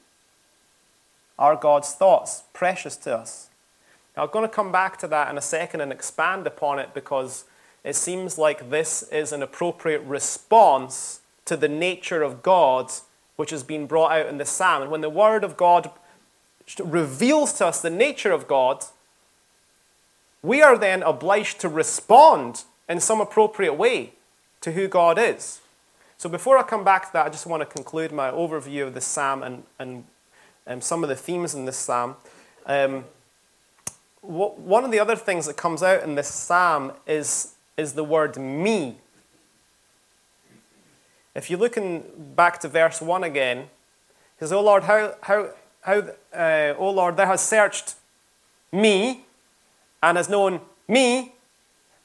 Are 1.39 1.55
God's 1.55 1.93
thoughts 1.93 2.43
precious 2.53 2.97
to 2.99 3.17
us? 3.17 3.49
Now, 4.17 4.25
I'm 4.25 4.31
going 4.31 4.49
to 4.49 4.55
come 4.55 4.73
back 4.73 4.99
to 4.99 5.09
that 5.09 5.31
in 5.31 5.39
a 5.39 5.43
second 5.43 5.81
and 5.81 5.93
expand 5.93 6.47
upon 6.47 6.79
it 6.79 6.93
because 6.93 7.45
it 7.85 7.95
seems 7.95 8.37
like 8.37 8.71
this 8.71 9.03
is 9.05 9.33
an 9.33 9.43
appropriate 9.43 10.01
response 10.03 11.21
to 11.45 11.57
the 11.57 11.69
nature 11.69 12.23
of 12.23 12.43
God 12.43 12.91
which 13.37 13.51
has 13.51 13.63
been 13.63 13.87
brought 13.87 14.13
out 14.13 14.27
in 14.27 14.39
the 14.39 14.45
psalm. 14.45 14.83
And 14.83 14.91
when 14.91 15.03
the 15.03 15.11
Word 15.11 15.45
of 15.45 15.57
God 15.57 15.91
reveals 16.83 17.53
to 17.55 17.67
us 17.67 17.81
the 17.81 17.91
nature 17.91 18.33
of 18.33 18.49
God, 18.49 18.85
we 20.43 20.63
are 20.63 20.77
then 20.77 21.03
obliged 21.03 21.61
to 21.61 21.69
respond 21.69 22.65
in 22.89 22.99
some 22.99 23.21
appropriate 23.21 23.75
way 23.75 24.15
to 24.63 24.73
who 24.73 24.89
God 24.89 25.19
is. 25.19 25.61
So 26.19 26.29
before 26.29 26.57
I 26.57 26.63
come 26.63 26.83
back 26.83 27.07
to 27.07 27.13
that, 27.13 27.27
I 27.27 27.29
just 27.29 27.47
want 27.47 27.61
to 27.61 27.67
conclude 27.67 28.11
my 28.11 28.31
overview 28.31 28.87
of 28.87 28.95
the 28.95 29.01
psalm 29.01 29.43
and, 29.43 29.65
and 29.79 30.05
um, 30.67 30.81
some 30.81 31.03
of 31.03 31.09
the 31.09 31.17
themes 31.17 31.55
in 31.55 31.67
this 31.67 31.77
psalm. 31.77 32.17
Um, 32.65 33.05
what, 34.23 34.59
one 34.59 34.85
of 34.85 34.91
the 34.91 34.99
other 34.99 35.15
things 35.15 35.47
that 35.47 35.57
comes 35.57 35.83
out 35.83 36.03
in 36.03 36.15
this 36.15 36.29
psalm 36.29 36.93
is, 37.07 37.55
is 37.77 37.93
the 37.93 38.03
word 38.03 38.37
me. 38.39 38.97
If 41.35 41.51
you 41.51 41.59
look 41.59 41.77
in, 41.77 42.03
back 42.35 42.61
to 42.61 42.69
verse 42.69 43.03
1 43.03 43.23
again, 43.23 43.59
it 43.59 43.69
says, 44.41 44.53
O 44.53 44.63
Lord, 44.63 44.85
how, 44.85 45.15
how, 45.21 45.51
how, 45.83 46.03
uh, 46.35 46.75
O 46.79 46.91
Lord, 46.91 47.19
thou 47.19 47.27
hast 47.27 47.47
searched 47.47 47.95
me 48.73 49.27
and 50.03 50.17
has 50.17 50.31
known 50.31 50.61
me 50.89 51.36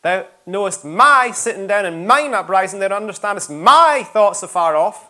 Thou 0.02 0.26
knowest 0.46 0.84
my 0.84 1.32
sitting 1.32 1.68
down 1.68 1.86
and 1.86 2.08
mine 2.08 2.34
uprising, 2.34 2.80
thou 2.80 2.88
understandest 2.88 3.50
my 3.50 4.04
thoughts 4.12 4.42
afar 4.42 4.76
off. 4.76 5.10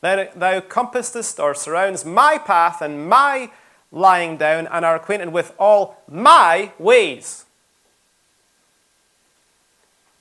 Thou, 0.00 0.28
thou 0.34 0.60
compassest 0.60 1.40
or 1.40 1.54
surrounds 1.54 2.04
my 2.04 2.38
path 2.38 2.80
and 2.80 3.08
my 3.08 3.50
lying 3.90 4.36
down, 4.36 4.66
and 4.68 4.84
are 4.84 4.96
acquainted 4.96 5.32
with 5.32 5.54
all 5.58 6.02
my 6.08 6.72
ways. 6.78 7.46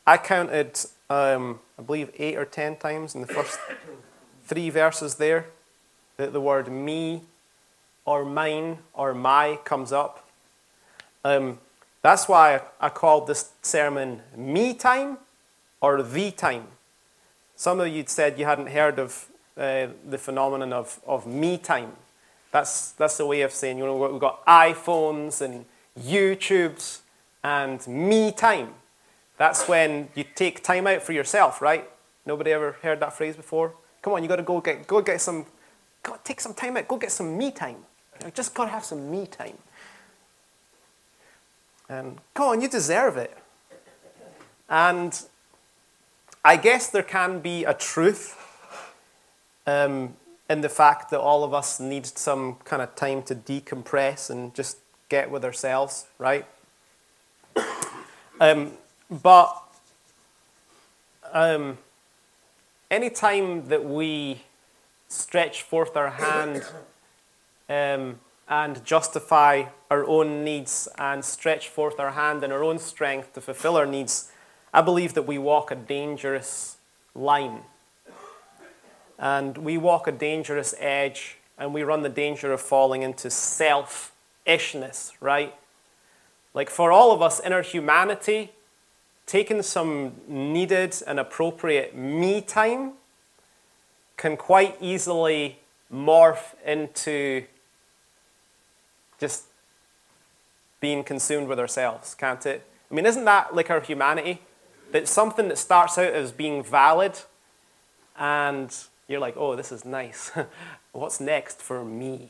I 0.06 0.18
counted, 0.18 0.80
um, 1.10 1.60
I 1.78 1.82
believe, 1.82 2.12
eight 2.18 2.38
or 2.38 2.46
ten 2.46 2.78
times 2.78 3.14
in 3.14 3.22
the 3.22 3.28
first 3.28 3.60
three 4.46 4.70
verses 4.70 5.16
there 5.16 5.48
that 6.16 6.34
the 6.34 6.42
word 6.42 6.72
me 6.72 7.24
or 8.06 8.24
mine 8.24 8.80
or 8.94 9.14
my 9.14 9.60
comes 9.66 9.92
up. 9.92 10.28
Um, 11.26 11.60
that's 12.02 12.28
why 12.28 12.62
I 12.80 12.90
called 12.90 13.28
this 13.28 13.52
sermon 13.62 14.22
Me 14.36 14.74
Time 14.74 15.18
or 15.82 16.02
Thee 16.02 16.32
Time. 16.32 16.68
Some 17.56 17.80
of 17.80 17.88
you 17.88 18.04
said 18.06 18.38
you 18.38 18.46
hadn't 18.46 18.68
heard 18.68 19.00
of 19.00 19.28
uh, 19.58 19.88
the 20.08 20.18
phenomenon 20.18 20.72
of, 20.72 21.00
of 21.08 21.26
me 21.26 21.58
time. 21.58 21.94
That's, 22.52 22.92
that's 22.92 23.18
the 23.18 23.26
way 23.26 23.42
of 23.42 23.52
saying, 23.52 23.80
you 23.80 23.86
know, 23.86 23.96
we've 23.96 24.22
got 24.22 24.46
iPhones 24.46 25.42
and 25.42 25.66
YouTubes 26.00 27.00
and 27.44 27.86
me 27.88 28.32
time. 28.32 28.76
That's 29.38 29.68
when 29.68 30.10
you 30.14 30.24
take 30.36 30.64
time 30.64 30.86
out 30.86 31.02
for 31.02 31.14
yourself, 31.14 31.62
right? 31.62 31.90
Nobody 32.26 32.52
ever 32.52 32.74
heard 32.84 33.00
that 33.00 33.14
phrase 33.14 33.36
before? 33.36 33.74
Come 34.02 34.14
on, 34.14 34.22
you 34.22 34.30
got 34.30 34.38
to 34.38 34.44
go 34.44 34.62
get, 34.62 34.86
go 34.86 35.02
get 35.02 35.20
some, 35.20 35.46
go 36.04 36.18
take 36.24 36.40
some 36.40 36.54
time 36.54 36.78
out, 36.78 36.88
go 36.88 36.98
get 36.98 37.12
some 37.12 37.38
me 37.38 37.52
time. 37.52 37.78
You 38.24 38.32
just 38.32 38.54
got 38.54 38.66
to 38.66 38.72
have 38.72 38.86
some 38.86 39.10
me 39.10 39.26
time. 39.26 39.58
And 41.90 42.18
come 42.34 42.50
on, 42.50 42.62
you 42.62 42.68
deserve 42.68 43.18
it. 43.18 43.38
And 44.70 45.20
I 46.44 46.58
guess 46.58 46.90
there 46.90 47.04
can 47.04 47.40
be 47.40 47.64
a 47.64 47.74
truth 47.74 48.36
um, 49.66 50.16
in 50.50 50.62
the 50.62 50.70
fact 50.70 51.10
that 51.12 51.20
all 51.20 51.44
of 51.44 51.54
us 51.54 51.80
need 51.80 52.06
some 52.06 52.56
kind 52.66 52.82
of 52.82 52.96
time 52.96 53.24
to 53.24 53.36
decompress 53.36 54.30
and 54.30 54.54
just 54.54 54.78
get 55.10 55.32
with 55.32 55.46
ourselves, 55.46 56.08
right? 56.18 56.46
Um, 58.40 58.74
but 59.10 59.64
um, 61.32 61.78
any 62.92 63.10
time 63.10 63.68
that 63.70 63.84
we 63.84 64.42
stretch 65.08 65.64
forth 65.64 65.96
our 65.96 66.12
hand 66.12 66.64
um, 67.70 68.20
and 68.48 68.86
justify 68.86 69.66
our 69.90 70.06
own 70.06 70.44
needs 70.44 70.88
and 70.98 71.24
stretch 71.24 71.70
forth 71.70 72.00
our 72.00 72.12
hand 72.12 72.44
in 72.44 72.52
our 72.52 72.64
own 72.64 72.80
strength 72.80 73.34
to 73.34 73.42
fulfill 73.42 73.78
our 73.78 73.86
needs, 73.86 74.32
I 74.74 74.82
believe 74.82 75.14
that 75.14 75.24
we 75.24 75.38
walk 75.38 75.72
a 75.72 75.76
dangerous 75.76 76.78
line. 77.16 77.62
And 79.18 79.58
we 79.58 79.78
walk 79.78 80.08
a 80.08 80.12
dangerous 80.12 80.76
edge 80.80 81.38
and 81.58 81.74
we 81.74 81.84
run 81.84 82.04
the 82.04 82.10
danger 82.10 82.52
of 82.54 82.62
falling 82.62 83.02
into 83.02 83.30
selfishness, 83.30 85.14
right? 85.20 85.56
Like 86.54 86.70
for 86.70 86.92
all 86.92 87.12
of 87.12 87.22
us 87.22 87.40
in 87.40 87.54
our 87.54 87.64
humanity, 87.64 88.52
taking 89.26 89.62
some 89.62 90.14
needed 90.28 90.96
and 91.08 91.20
appropriate 91.20 91.96
me 91.96 92.42
time 92.42 92.94
can 94.18 94.38
quite 94.38 94.76
easily 94.82 95.60
morph 95.94 96.56
into 96.66 97.44
just 99.20 99.46
being 100.80 101.04
consumed 101.04 101.48
with 101.48 101.60
ourselves, 101.60 102.16
can't 102.16 102.46
it? 102.46 102.66
I 102.90 102.94
mean, 102.94 103.06
isn't 103.06 103.26
that 103.26 103.56
like 103.56 103.70
our 103.70 103.82
humanity? 103.82 104.42
That 104.92 105.08
something 105.08 105.50
that 105.50 105.58
starts 105.58 105.98
out 105.98 106.14
as 106.14 106.32
being 106.32 106.64
valid 106.64 107.20
and 108.18 108.76
you're 109.08 109.20
like, 109.20 109.36
oh, 109.38 109.56
this 109.56 109.72
is 109.72 109.86
nice. 109.86 110.32
What's 110.92 111.20
next 111.20 111.62
for 111.62 111.84
me? 111.84 112.30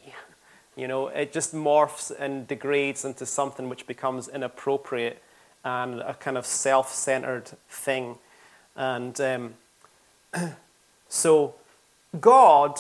You 0.75 0.88
know, 0.88 1.08
it 1.08 1.32
just 1.32 1.56
morphs 1.56 2.12
and 2.18 2.48
degrades 2.48 3.04
into 3.04 3.25
something 3.25 3.70
which 3.70 3.88
becomes 3.88 4.27
inappropriate 4.27 5.22
and 5.63 6.01
a 6.01 6.13
kind 6.13 6.38
of 6.38 6.46
self 6.46 6.94
centered 6.94 7.51
thing. 7.70 8.18
And 8.75 9.20
um, 9.20 9.54
so, 11.10 11.56
God, 12.20 12.80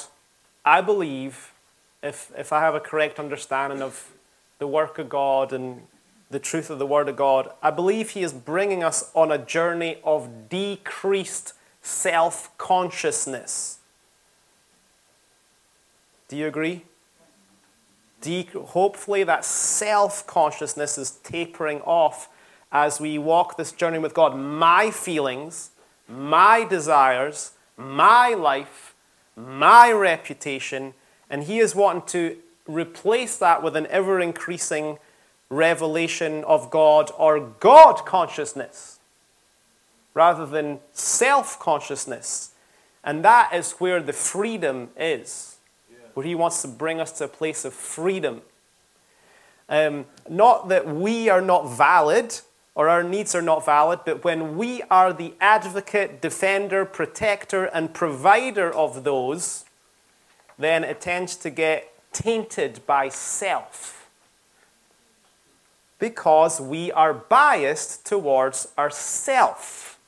I 0.63 0.81
believe, 0.81 1.53
if, 2.03 2.31
if 2.37 2.53
I 2.53 2.59
have 2.59 2.75
a 2.75 2.79
correct 2.79 3.19
understanding 3.19 3.81
of 3.81 4.11
the 4.59 4.67
work 4.67 4.97
of 4.99 5.09
God 5.09 5.53
and 5.53 5.83
the 6.29 6.39
truth 6.39 6.69
of 6.69 6.79
the 6.79 6.85
Word 6.85 7.07
of 7.07 7.15
God, 7.15 7.51
I 7.61 7.71
believe 7.71 8.11
He 8.11 8.23
is 8.23 8.33
bringing 8.33 8.83
us 8.83 9.11
on 9.13 9.31
a 9.31 9.37
journey 9.37 9.99
of 10.03 10.49
decreased 10.49 11.53
self 11.81 12.55
consciousness. 12.57 13.79
Do 16.27 16.35
you 16.35 16.47
agree? 16.47 16.83
De- 18.21 18.43
hopefully, 18.43 19.23
that 19.23 19.45
self 19.45 20.27
consciousness 20.27 20.97
is 20.97 21.11
tapering 21.11 21.81
off 21.81 22.29
as 22.71 22.99
we 22.99 23.17
walk 23.17 23.55
this 23.55 23.71
journey 23.71 23.99
with 23.99 24.13
God. 24.13 24.35
My 24.35 24.91
feelings, 24.91 25.71
my 26.09 26.65
desires, 26.65 27.51
my 27.77 28.29
life, 28.29 28.93
my 29.37 29.91
reputation, 29.91 30.93
and 31.29 31.43
He 31.43 31.59
is 31.59 31.73
wanting 31.75 32.07
to 32.07 32.37
replace 32.67 33.37
that 33.37 33.63
with 33.63 33.75
an 33.75 33.87
ever 33.87 34.19
increasing 34.19 34.97
revelation 35.49 36.43
of 36.43 36.69
God 36.69 37.11
or 37.17 37.39
God 37.39 38.05
consciousness 38.05 38.99
rather 40.13 40.45
than 40.45 40.79
self 40.93 41.59
consciousness. 41.59 42.51
And 43.03 43.23
that 43.23 43.53
is 43.53 43.73
where 43.73 44.01
the 44.01 44.13
freedom 44.13 44.89
is, 44.97 45.57
where 46.13 46.25
He 46.25 46.35
wants 46.35 46.61
to 46.63 46.67
bring 46.67 46.99
us 46.99 47.11
to 47.19 47.25
a 47.25 47.27
place 47.27 47.63
of 47.63 47.73
freedom. 47.73 48.41
Um, 49.69 50.05
not 50.29 50.69
that 50.69 50.87
we 50.87 51.29
are 51.29 51.41
not 51.41 51.69
valid 51.69 52.39
or 52.73 52.89
our 52.89 53.03
needs 53.03 53.33
are 53.33 53.41
not 53.41 53.65
valid, 53.65 53.99
but 54.05 54.23
when 54.23 54.55
we 54.57 54.83
are 54.83 55.11
the 55.11 55.33
advocate, 55.41 56.21
defender, 56.21 56.85
protector, 56.85 57.65
and 57.65 57.93
provider 57.93 58.71
of 58.71 59.03
those, 59.03 59.65
then 60.59 60.83
it 60.83 61.01
tends 61.01 61.35
to 61.37 61.49
get 61.49 61.91
tainted 62.11 62.85
by 62.85 63.09
self 63.09 63.97
because 65.99 66.61
we 66.61 66.91
are 66.91 67.13
biased 67.13 68.05
towards 68.05 68.67
ourself. 68.77 69.99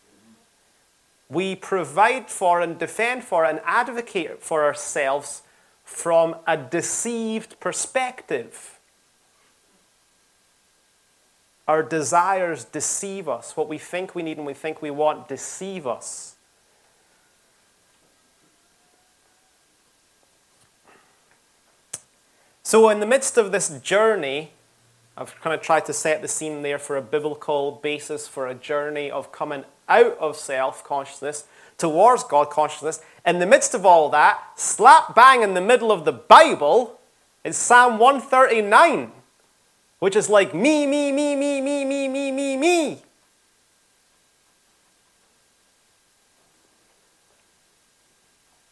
We 1.30 1.56
provide 1.56 2.30
for 2.30 2.62
and 2.62 2.78
defend 2.78 3.24
for 3.24 3.46
and 3.46 3.60
advocate 3.64 4.42
for 4.42 4.64
ourselves 4.64 5.44
from 5.84 6.36
a 6.48 6.58
deceived 6.58 7.60
perspective. 7.60 8.80
Our 11.68 11.84
desires 11.84 12.66
deceive 12.66 13.30
us. 13.30 13.56
What 13.56 13.70
we 13.70 13.78
think 13.78 14.16
we 14.16 14.24
need 14.24 14.38
and 14.38 14.46
we 14.46 14.54
think 14.56 14.82
we 14.82 14.90
want 14.90 15.28
deceive 15.28 15.86
us. 15.86 16.36
So, 22.70 22.88
in 22.90 23.00
the 23.00 23.08
midst 23.08 23.40
of 23.40 23.52
this 23.52 23.70
journey, 23.80 24.52
I've 25.18 25.34
kind 25.42 25.56
of 25.56 25.62
tried 25.62 25.86
to 25.86 25.92
set 25.92 26.22
the 26.22 26.28
scene 26.28 26.62
there 26.62 26.78
for 26.78 26.98
a 26.98 27.02
biblical 27.02 27.72
basis 27.72 28.28
for 28.28 28.48
a 28.48 28.54
journey 28.54 29.10
of 29.10 29.32
coming 29.32 29.64
out 29.88 30.16
of 30.20 30.38
self 30.38 30.84
consciousness 30.84 31.46
towards 31.80 32.24
God 32.26 32.52
consciousness. 32.52 33.02
In 33.26 33.40
the 33.40 33.48
midst 33.48 33.74
of 33.74 33.88
all 33.88 34.10
that, 34.10 34.40
slap 34.56 35.16
bang 35.16 35.42
in 35.42 35.56
the 35.56 35.62
middle 35.62 35.92
of 35.92 36.06
the 36.06 36.12
Bible 36.12 37.00
is 37.44 37.58
Psalm 37.58 37.98
139, 37.98 39.14
which 39.98 40.16
is 40.16 40.30
like 40.30 40.54
me, 40.54 40.86
me, 40.86 41.12
me, 41.12 41.36
me, 41.36 41.62
me, 41.62 41.84
me, 41.84 42.08
me, 42.08 42.32
me, 42.32 42.56
me. 42.56 43.02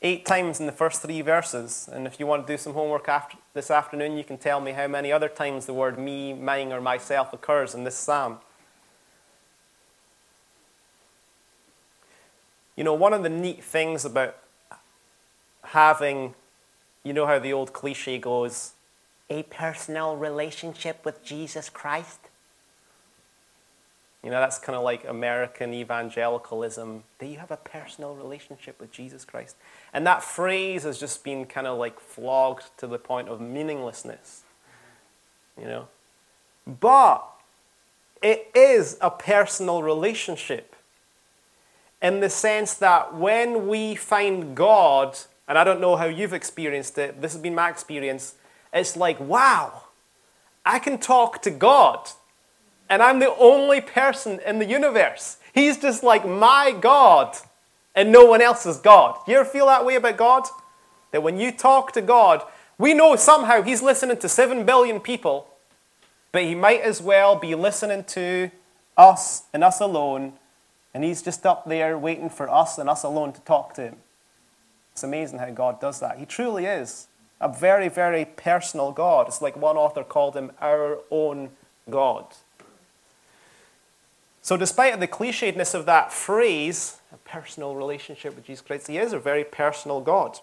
Eight 0.02 0.26
times 0.26 0.60
in 0.60 0.66
the 0.66 0.72
first 0.72 1.02
three 1.02 1.22
verses. 1.22 1.90
And 1.92 2.06
if 2.06 2.20
you 2.20 2.28
want 2.28 2.46
to 2.46 2.54
do 2.54 2.58
some 2.58 2.74
homework 2.74 3.10
after 3.10 3.38
this 3.54 3.72
afternoon, 3.72 4.18
you 4.18 4.24
can 4.24 4.38
tell 4.38 4.62
me 4.62 4.72
how 4.72 4.88
many 4.88 5.12
other 5.12 5.30
times 5.30 5.66
the 5.66 5.74
word 5.74 5.98
me, 5.98 6.34
mine, 6.34 6.72
or 6.72 6.82
myself 6.82 7.34
occurs 7.34 7.74
in 7.74 7.84
this 7.84 7.96
psalm. 7.96 8.40
You 12.76 12.84
know, 12.84 12.94
one 12.94 13.14
of 13.14 13.24
the 13.24 13.30
neat 13.30 13.64
things 13.64 14.06
about 14.06 14.38
having, 15.64 16.36
you 17.04 17.12
know 17.12 17.26
how 17.26 17.40
the 17.40 17.52
old 17.52 17.74
cliche 17.74 18.20
goes, 18.20 18.74
a 19.32 19.44
personal 19.44 20.16
relationship 20.16 21.04
with 21.04 21.24
Jesus 21.24 21.70
Christ? 21.70 22.20
You 24.24 24.32
know, 24.32 24.40
that's 24.40 24.58
kind 24.58 24.76
of 24.76 24.84
like 24.84 25.08
American 25.08 25.74
evangelicalism. 25.74 27.04
Do 27.20 27.26
you 27.26 27.38
have 27.38 27.52
a 27.52 27.58
personal 27.58 28.16
relationship 28.16 28.80
with 28.80 28.92
Jesus 28.92 29.24
Christ? 29.24 29.56
And 29.94 30.06
that 30.08 30.24
phrase 30.24 30.84
has 30.84 31.00
just 31.00 31.24
been 31.24 31.46
kind 31.46 31.68
of 31.68 31.78
like 31.78 32.00
flogged 32.00 32.66
to 32.78 32.88
the 32.88 32.98
point 32.98 33.30
of 33.30 33.40
meaninglessness. 33.40 34.44
You 35.60 35.66
know? 35.66 35.88
But 36.66 37.26
it 38.22 38.50
is 38.56 38.98
a 39.02 39.12
personal 39.12 39.84
relationship 39.84 40.76
in 42.02 42.20
the 42.20 42.30
sense 42.30 42.74
that 42.76 43.16
when 43.16 43.68
we 43.68 43.96
find 43.96 44.56
God, 44.56 45.18
and 45.48 45.58
I 45.58 45.64
don't 45.64 45.82
know 45.82 45.96
how 45.96 46.06
you've 46.06 46.34
experienced 46.34 46.98
it, 46.98 47.22
this 47.22 47.34
has 47.34 47.42
been 47.42 47.56
my 47.56 47.70
experience, 47.70 48.36
it's 48.74 48.98
like, 48.98 49.20
wow, 49.20 49.84
I 50.66 50.80
can 50.80 50.98
talk 50.98 51.42
to 51.44 51.52
God 51.52 52.10
and 52.90 53.02
I'm 53.02 53.20
the 53.20 53.36
only 53.36 53.82
person 53.82 54.40
in 54.46 54.60
the 54.60 54.66
universe. 54.66 55.38
He's 55.54 55.78
just 55.78 56.04
like 56.04 56.28
my 56.28 56.72
God, 56.72 57.36
and 57.96 58.12
no 58.12 58.26
one 58.26 58.42
else 58.42 58.66
is 58.66 58.78
God. 58.78 59.18
You 59.28 59.38
ever 59.38 59.50
feel 59.50 59.66
that 59.68 59.86
way 59.86 59.96
about 59.96 60.18
God? 60.18 60.44
That 61.12 61.24
when 61.24 61.40
you 61.40 61.52
talk 61.52 61.94
to 61.94 62.02
God, 62.02 62.44
we 62.78 62.94
know 62.94 63.16
somehow 63.16 63.62
He's 63.62 63.82
listening 63.82 64.18
to 64.18 64.30
7 64.30 64.66
billion 64.66 65.00
people, 65.00 65.48
but 66.32 66.44
He 66.44 66.56
might 66.56 66.82
as 66.82 67.02
well 67.02 67.36
be 67.36 67.56
listening 67.56 68.04
to 68.06 68.52
us 68.96 69.44
and 69.54 69.64
us 69.64 69.80
alone, 69.80 70.34
and 70.94 71.04
He's 71.04 71.22
just 71.22 71.46
up 71.46 71.66
there 71.66 71.98
waiting 71.98 72.30
for 72.30 72.50
us 72.50 72.78
and 72.78 72.90
us 72.90 73.04
alone 73.04 73.34
to 73.34 73.42
talk 73.42 73.74
to 73.76 73.82
Him. 73.82 73.96
It's 74.94 75.04
amazing 75.04 75.40
how 75.40 75.52
God 75.52 75.80
does 75.80 76.00
that. 76.00 76.18
He 76.18 76.26
truly 76.26 76.66
is 76.66 77.08
a 77.40 77.48
very, 77.48 77.90
very 77.90 78.26
personal 78.26 78.92
God. 78.92 79.28
It's 79.28 79.42
like 79.42 79.56
one 79.56 79.78
author 79.78 80.04
called 80.04 80.36
Him 80.36 80.52
our 80.60 81.00
own 81.12 81.52
God. 81.90 82.26
So, 84.48 84.56
despite 84.56 84.98
the 85.02 85.10
clichédness 85.10 85.76
of 85.76 85.86
that 85.88 86.14
phrase, 86.14 87.02
a 87.12 87.18
personal 87.30 87.76
relationship 87.76 88.34
with 88.34 88.46
Jesus 88.46 88.66
Christ, 88.66 88.88
He 88.88 88.98
is 88.98 89.12
a 89.12 89.20
very 89.20 89.44
personal 89.44 90.00
God. 90.00 90.40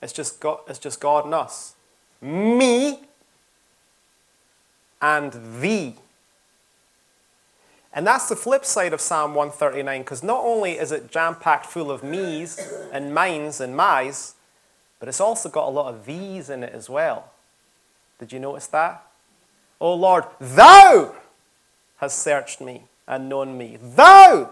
It's 0.00 0.14
just 0.14 0.40
God, 0.40 0.60
it's 0.66 0.78
just 0.78 1.02
God 1.02 1.26
and 1.26 1.34
us. 1.34 1.74
Me 2.22 3.00
and 5.02 5.60
thee. 5.60 5.96
And 7.92 8.06
that's 8.06 8.26
the 8.26 8.36
flip 8.36 8.64
side 8.64 8.94
of 8.94 9.02
Psalm 9.02 9.34
139, 9.34 10.00
because 10.00 10.22
not 10.22 10.42
only 10.42 10.78
is 10.78 10.92
it 10.92 11.10
jam 11.10 11.34
packed 11.34 11.66
full 11.66 11.90
of 11.90 12.02
me's 12.02 12.58
and 12.90 13.12
mines 13.12 13.60
and 13.60 13.76
my's, 13.76 14.34
but 14.98 15.10
it's 15.10 15.20
also 15.20 15.50
got 15.50 15.68
a 15.68 15.70
lot 15.70 15.92
of 15.92 16.06
these 16.06 16.48
in 16.48 16.62
it 16.62 16.72
as 16.72 16.88
well. 16.88 17.32
Did 18.18 18.32
you 18.32 18.40
notice 18.40 18.68
that? 18.68 19.04
Oh 19.78 19.92
Lord, 19.92 20.24
thou 20.40 21.16
has 22.02 22.12
searched 22.12 22.60
me 22.60 22.82
and 23.06 23.28
known 23.28 23.56
me. 23.56 23.78
Thou 23.80 24.50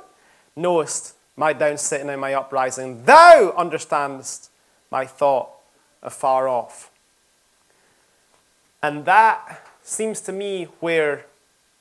knowest 0.55 1.17
my 1.35 1.53
down 1.53 1.77
sitting 1.79 2.09
and 2.09 2.21
my 2.21 2.33
uprising. 2.33 3.05
Thou 3.05 3.53
understandest 3.57 4.51
my 4.89 5.05
thought 5.05 5.49
afar 6.01 6.47
off. 6.47 6.93
And 8.81 9.05
that 9.05 9.67
seems 9.83 10.21
to 10.23 10.33
me 10.33 10.69
where 10.79 11.27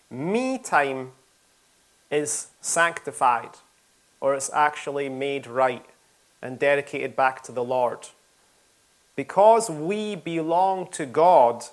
me 0.10 0.58
time 0.58 1.12
is 2.10 2.48
sanctified, 2.62 3.52
or 4.20 4.34
it's 4.34 4.52
actually 4.52 5.08
made 5.08 5.46
right 5.46 5.86
and 6.42 6.58
dedicated 6.58 7.16
back 7.16 7.44
to 7.44 7.52
the 7.52 7.64
Lord. 7.64 8.08
Because 9.16 9.70
we 9.70 10.16
belong 10.16 10.88
to 10.94 11.06
God 11.06 11.66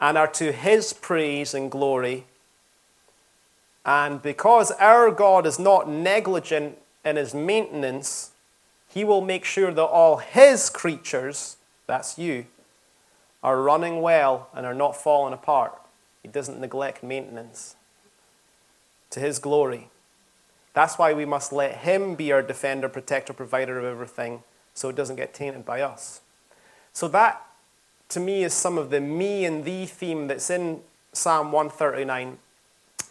and 0.00 0.16
are 0.16 0.28
to 0.28 0.52
His 0.52 0.92
praise 0.92 1.52
and 1.52 1.68
glory, 1.68 2.26
and 3.84 4.22
because 4.22 4.70
our 4.72 5.10
God 5.10 5.46
is 5.46 5.58
not 5.58 5.88
negligent 5.88 6.78
in 7.04 7.16
his 7.16 7.34
maintenance, 7.34 8.30
he 8.88 9.04
will 9.04 9.20
make 9.20 9.44
sure 9.44 9.72
that 9.72 9.82
all 9.82 10.18
his 10.18 10.70
creatures, 10.70 11.56
that's 11.86 12.18
you, 12.18 12.46
are 13.42 13.60
running 13.60 14.00
well 14.00 14.48
and 14.54 14.64
are 14.64 14.74
not 14.74 14.96
falling 14.96 15.34
apart. 15.34 15.72
He 16.22 16.28
doesn't 16.28 16.60
neglect 16.60 17.02
maintenance 17.02 17.74
to 19.10 19.20
his 19.20 19.38
glory. 19.38 19.88
That's 20.74 20.96
why 20.96 21.12
we 21.12 21.24
must 21.24 21.52
let 21.52 21.78
him 21.78 22.14
be 22.14 22.32
our 22.32 22.42
defender, 22.42 22.88
protector, 22.88 23.32
provider 23.32 23.78
of 23.78 23.84
everything 23.84 24.42
so 24.74 24.88
it 24.88 24.96
doesn't 24.96 25.16
get 25.16 25.34
tainted 25.34 25.64
by 25.64 25.80
us. 25.80 26.20
So 26.92 27.08
that 27.08 27.44
to 28.10 28.20
me 28.20 28.44
is 28.44 28.54
some 28.54 28.78
of 28.78 28.90
the 28.90 29.00
me 29.00 29.44
and 29.44 29.64
thee 29.64 29.86
theme 29.86 30.28
that's 30.28 30.50
in 30.50 30.80
Psalm 31.12 31.52
139. 31.52 32.38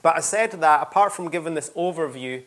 But 0.02 0.18
I 0.18 0.20
said 0.20 0.52
that 0.52 0.82
apart 0.82 1.14
from 1.14 1.30
giving 1.30 1.54
this 1.54 1.70
overview, 1.72 2.44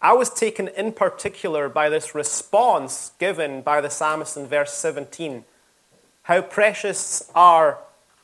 I 0.00 0.12
was 0.12 0.30
taken 0.30 0.68
in 0.68 0.92
particular 0.92 1.68
by 1.68 1.88
this 1.88 2.14
response 2.14 3.12
given 3.18 3.62
by 3.62 3.80
the 3.80 3.90
psalmist 3.90 4.36
in 4.36 4.46
verse 4.46 4.72
17. 4.72 5.44
How 6.24 6.42
precious 6.42 7.30
are 7.34 7.78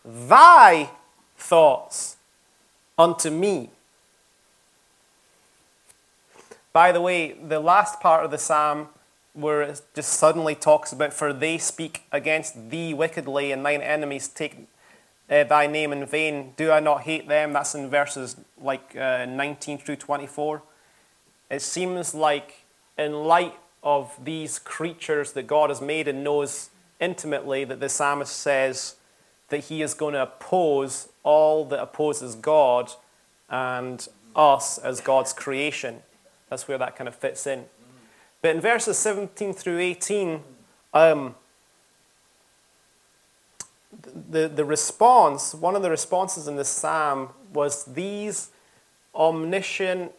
thy 0.04 0.90
thoughts 1.36 2.16
unto 2.98 3.30
me. 3.30 3.70
By 6.72 6.92
the 6.92 7.00
way, 7.00 7.32
the 7.32 7.60
last 7.60 8.00
part 8.00 8.24
of 8.24 8.30
the 8.30 8.38
psalm 8.38 8.88
where 9.32 9.62
it 9.62 9.82
just 9.94 10.12
suddenly 10.12 10.54
talks 10.54 10.92
about, 10.92 11.12
For 11.12 11.32
they 11.32 11.58
speak 11.58 12.02
against 12.10 12.70
thee 12.70 12.92
wickedly, 12.92 13.52
and 13.52 13.64
thine 13.64 13.80
enemies 13.80 14.26
take 14.28 14.66
uh, 15.30 15.44
thy 15.44 15.66
name 15.66 15.92
in 15.92 16.04
vain. 16.06 16.54
Do 16.56 16.70
I 16.70 16.80
not 16.80 17.02
hate 17.02 17.28
them? 17.28 17.52
That's 17.52 17.74
in 17.74 17.90
verses 17.90 18.36
like 18.60 18.96
uh, 18.96 19.26
19 19.26 19.78
through 19.78 19.96
24. 19.96 20.62
It 21.50 21.62
seems 21.62 22.14
like, 22.14 22.64
in 22.96 23.12
light 23.12 23.54
of 23.82 24.12
these 24.22 24.58
creatures 24.58 25.32
that 25.32 25.46
God 25.46 25.70
has 25.70 25.80
made 25.80 26.08
and 26.08 26.24
knows 26.24 26.70
intimately, 27.00 27.64
that 27.64 27.80
the 27.80 27.88
psalmist 27.88 28.36
says 28.36 28.96
that 29.48 29.64
he 29.64 29.82
is 29.82 29.94
going 29.94 30.14
to 30.14 30.22
oppose 30.22 31.08
all 31.22 31.64
that 31.66 31.80
opposes 31.80 32.34
God 32.34 32.92
and 33.48 34.06
us 34.36 34.78
as 34.78 35.00
God's 35.00 35.32
creation. 35.32 36.02
That's 36.50 36.68
where 36.68 36.78
that 36.78 36.96
kind 36.96 37.08
of 37.08 37.14
fits 37.14 37.46
in. 37.46 37.64
But 38.40 38.54
in 38.54 38.60
verses 38.60 38.98
17 38.98 39.52
through 39.52 39.78
18, 39.78 40.42
um, 40.94 41.34
the, 44.30 44.48
the 44.48 44.64
response, 44.64 45.54
one 45.54 45.74
of 45.74 45.82
the 45.82 45.90
responses 45.90 46.46
in 46.46 46.56
the 46.56 46.64
psalm 46.64 47.30
was 47.52 47.84
these 47.84 48.50
omniscient, 49.14 50.12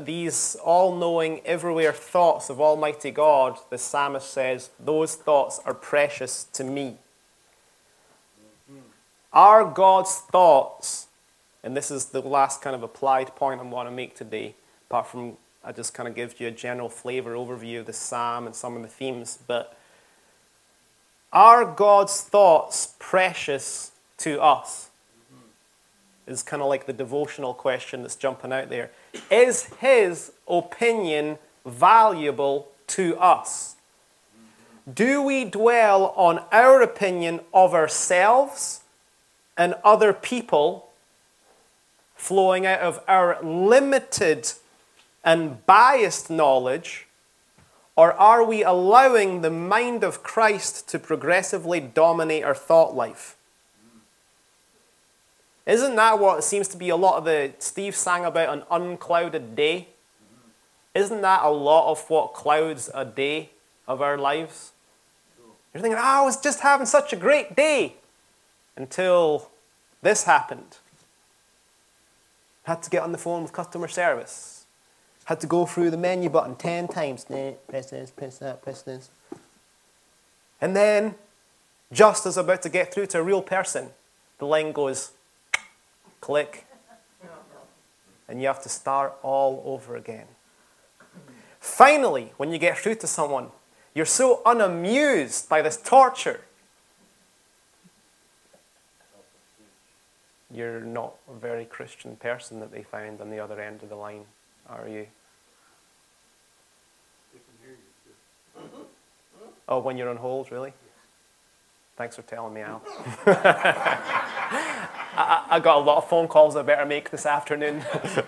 these 0.00 0.56
all 0.62 0.94
knowing, 0.94 1.40
everywhere 1.44 1.92
thoughts 1.92 2.50
of 2.50 2.60
Almighty 2.60 3.10
God. 3.10 3.58
The 3.70 3.78
psalmist 3.78 4.30
says, 4.30 4.70
Those 4.78 5.14
thoughts 5.14 5.60
are 5.64 5.74
precious 5.74 6.44
to 6.52 6.64
me. 6.64 6.96
Are 9.32 9.64
God's 9.64 10.16
thoughts, 10.16 11.06
and 11.62 11.76
this 11.76 11.90
is 11.90 12.06
the 12.06 12.20
last 12.20 12.60
kind 12.60 12.74
of 12.74 12.82
applied 12.82 13.34
point 13.36 13.60
I 13.60 13.64
want 13.64 13.88
to 13.88 13.94
make 13.94 14.16
today, 14.16 14.54
apart 14.88 15.06
from 15.06 15.36
I 15.62 15.72
just 15.72 15.94
kind 15.94 16.08
of 16.08 16.14
give 16.14 16.40
you 16.40 16.48
a 16.48 16.50
general 16.50 16.88
flavor 16.88 17.34
overview 17.34 17.80
of 17.80 17.86
the 17.86 17.92
psalm 17.92 18.46
and 18.46 18.54
some 18.54 18.76
of 18.76 18.82
the 18.82 18.88
themes, 18.88 19.38
but 19.46 19.76
are 21.32 21.64
God's 21.64 22.20
thoughts 22.20 22.94
precious 22.98 23.92
to 24.18 24.40
us? 24.40 24.90
Is 26.26 26.42
kind 26.42 26.62
of 26.62 26.68
like 26.68 26.86
the 26.86 26.92
devotional 26.92 27.54
question 27.54 28.02
that's 28.02 28.16
jumping 28.16 28.52
out 28.52 28.68
there. 28.68 28.90
Is 29.30 29.64
his 29.80 30.32
opinion 30.46 31.38
valuable 31.66 32.68
to 32.88 33.16
us? 33.18 33.76
Do 34.92 35.22
we 35.22 35.44
dwell 35.44 36.14
on 36.16 36.42
our 36.52 36.82
opinion 36.82 37.40
of 37.52 37.74
ourselves 37.74 38.80
and 39.56 39.74
other 39.84 40.12
people 40.12 40.88
flowing 42.16 42.66
out 42.66 42.80
of 42.80 43.02
our 43.08 43.42
limited 43.42 44.52
and 45.24 45.64
biased 45.66 46.30
knowledge? 46.30 47.06
Or 47.96 48.12
are 48.14 48.44
we 48.44 48.62
allowing 48.62 49.42
the 49.42 49.50
mind 49.50 50.04
of 50.04 50.22
Christ 50.22 50.88
to 50.88 50.98
progressively 50.98 51.80
dominate 51.80 52.44
our 52.44 52.54
thought 52.54 52.94
life? 52.94 53.36
Isn't 55.66 55.96
that 55.96 56.18
what 56.18 56.42
seems 56.42 56.68
to 56.68 56.76
be 56.76 56.88
a 56.88 56.96
lot 56.96 57.18
of 57.18 57.24
the 57.24 57.52
Steve 57.58 57.94
sang 57.94 58.24
about 58.24 58.52
an 58.56 58.64
unclouded 58.70 59.54
day? 59.54 59.88
Isn't 60.94 61.20
that 61.20 61.42
a 61.42 61.50
lot 61.50 61.90
of 61.90 62.08
what 62.08 62.32
clouds 62.32 62.90
a 62.94 63.04
day 63.04 63.50
of 63.86 64.00
our 64.02 64.18
lives? 64.18 64.72
You're 65.72 65.82
thinking, 65.82 65.98
oh, 65.98 66.04
I 66.04 66.22
was 66.22 66.40
just 66.40 66.60
having 66.60 66.86
such 66.86 67.12
a 67.12 67.16
great 67.16 67.54
day 67.54 67.96
until 68.76 69.50
this 70.02 70.24
happened. 70.24 70.78
Had 72.64 72.82
to 72.82 72.90
get 72.90 73.02
on 73.02 73.12
the 73.12 73.18
phone 73.18 73.42
with 73.42 73.52
customer 73.52 73.88
service 73.88 74.59
had 75.24 75.40
to 75.40 75.46
go 75.46 75.66
through 75.66 75.90
the 75.90 75.96
menu 75.96 76.28
button 76.28 76.56
10 76.56 76.88
times. 76.88 77.24
Press 77.24 77.90
this, 77.90 78.10
press 78.10 78.38
that, 78.38 78.62
press 78.62 78.82
this. 78.82 79.10
And 80.60 80.74
then, 80.74 81.14
just 81.92 82.26
as 82.26 82.36
about 82.36 82.62
to 82.62 82.68
get 82.68 82.92
through 82.92 83.06
to 83.08 83.18
a 83.18 83.22
real 83.22 83.42
person, 83.42 83.90
the 84.38 84.46
line 84.46 84.72
goes 84.72 85.12
click. 86.20 86.66
And 88.28 88.40
you 88.40 88.46
have 88.46 88.62
to 88.62 88.68
start 88.68 89.14
all 89.22 89.62
over 89.64 89.96
again. 89.96 90.26
Finally, 91.58 92.32
when 92.36 92.52
you 92.52 92.58
get 92.58 92.78
through 92.78 92.94
to 92.96 93.06
someone, 93.06 93.48
you're 93.94 94.06
so 94.06 94.40
unamused 94.46 95.48
by 95.48 95.62
this 95.62 95.76
torture. 95.76 96.40
You're 100.52 100.80
not 100.80 101.14
a 101.28 101.34
very 101.38 101.64
Christian 101.64 102.16
person 102.16 102.60
that 102.60 102.72
they 102.72 102.82
find 102.82 103.20
on 103.20 103.30
the 103.30 103.38
other 103.40 103.60
end 103.60 103.82
of 103.82 103.88
the 103.88 103.96
line, 103.96 104.24
are 104.78 104.88
you? 104.88 105.06
Oh, 109.68 109.78
when 109.78 109.96
you're 109.96 110.08
on 110.08 110.16
hold, 110.16 110.50
really? 110.50 110.72
Thanks 111.96 112.16
for 112.16 112.22
telling 112.22 112.54
me, 112.54 112.62
Al. 112.62 112.82
I, 113.26 115.44
I, 115.50 115.60
got 115.60 115.76
a 115.76 115.80
lot 115.80 115.98
of 115.98 116.08
phone 116.08 116.26
calls 116.28 116.56
I 116.56 116.62
better 116.62 116.86
make 116.86 117.10
this 117.10 117.26
afternoon. 117.26 117.80
one, 117.84 117.86
of, 117.86 118.16
one 118.16 118.24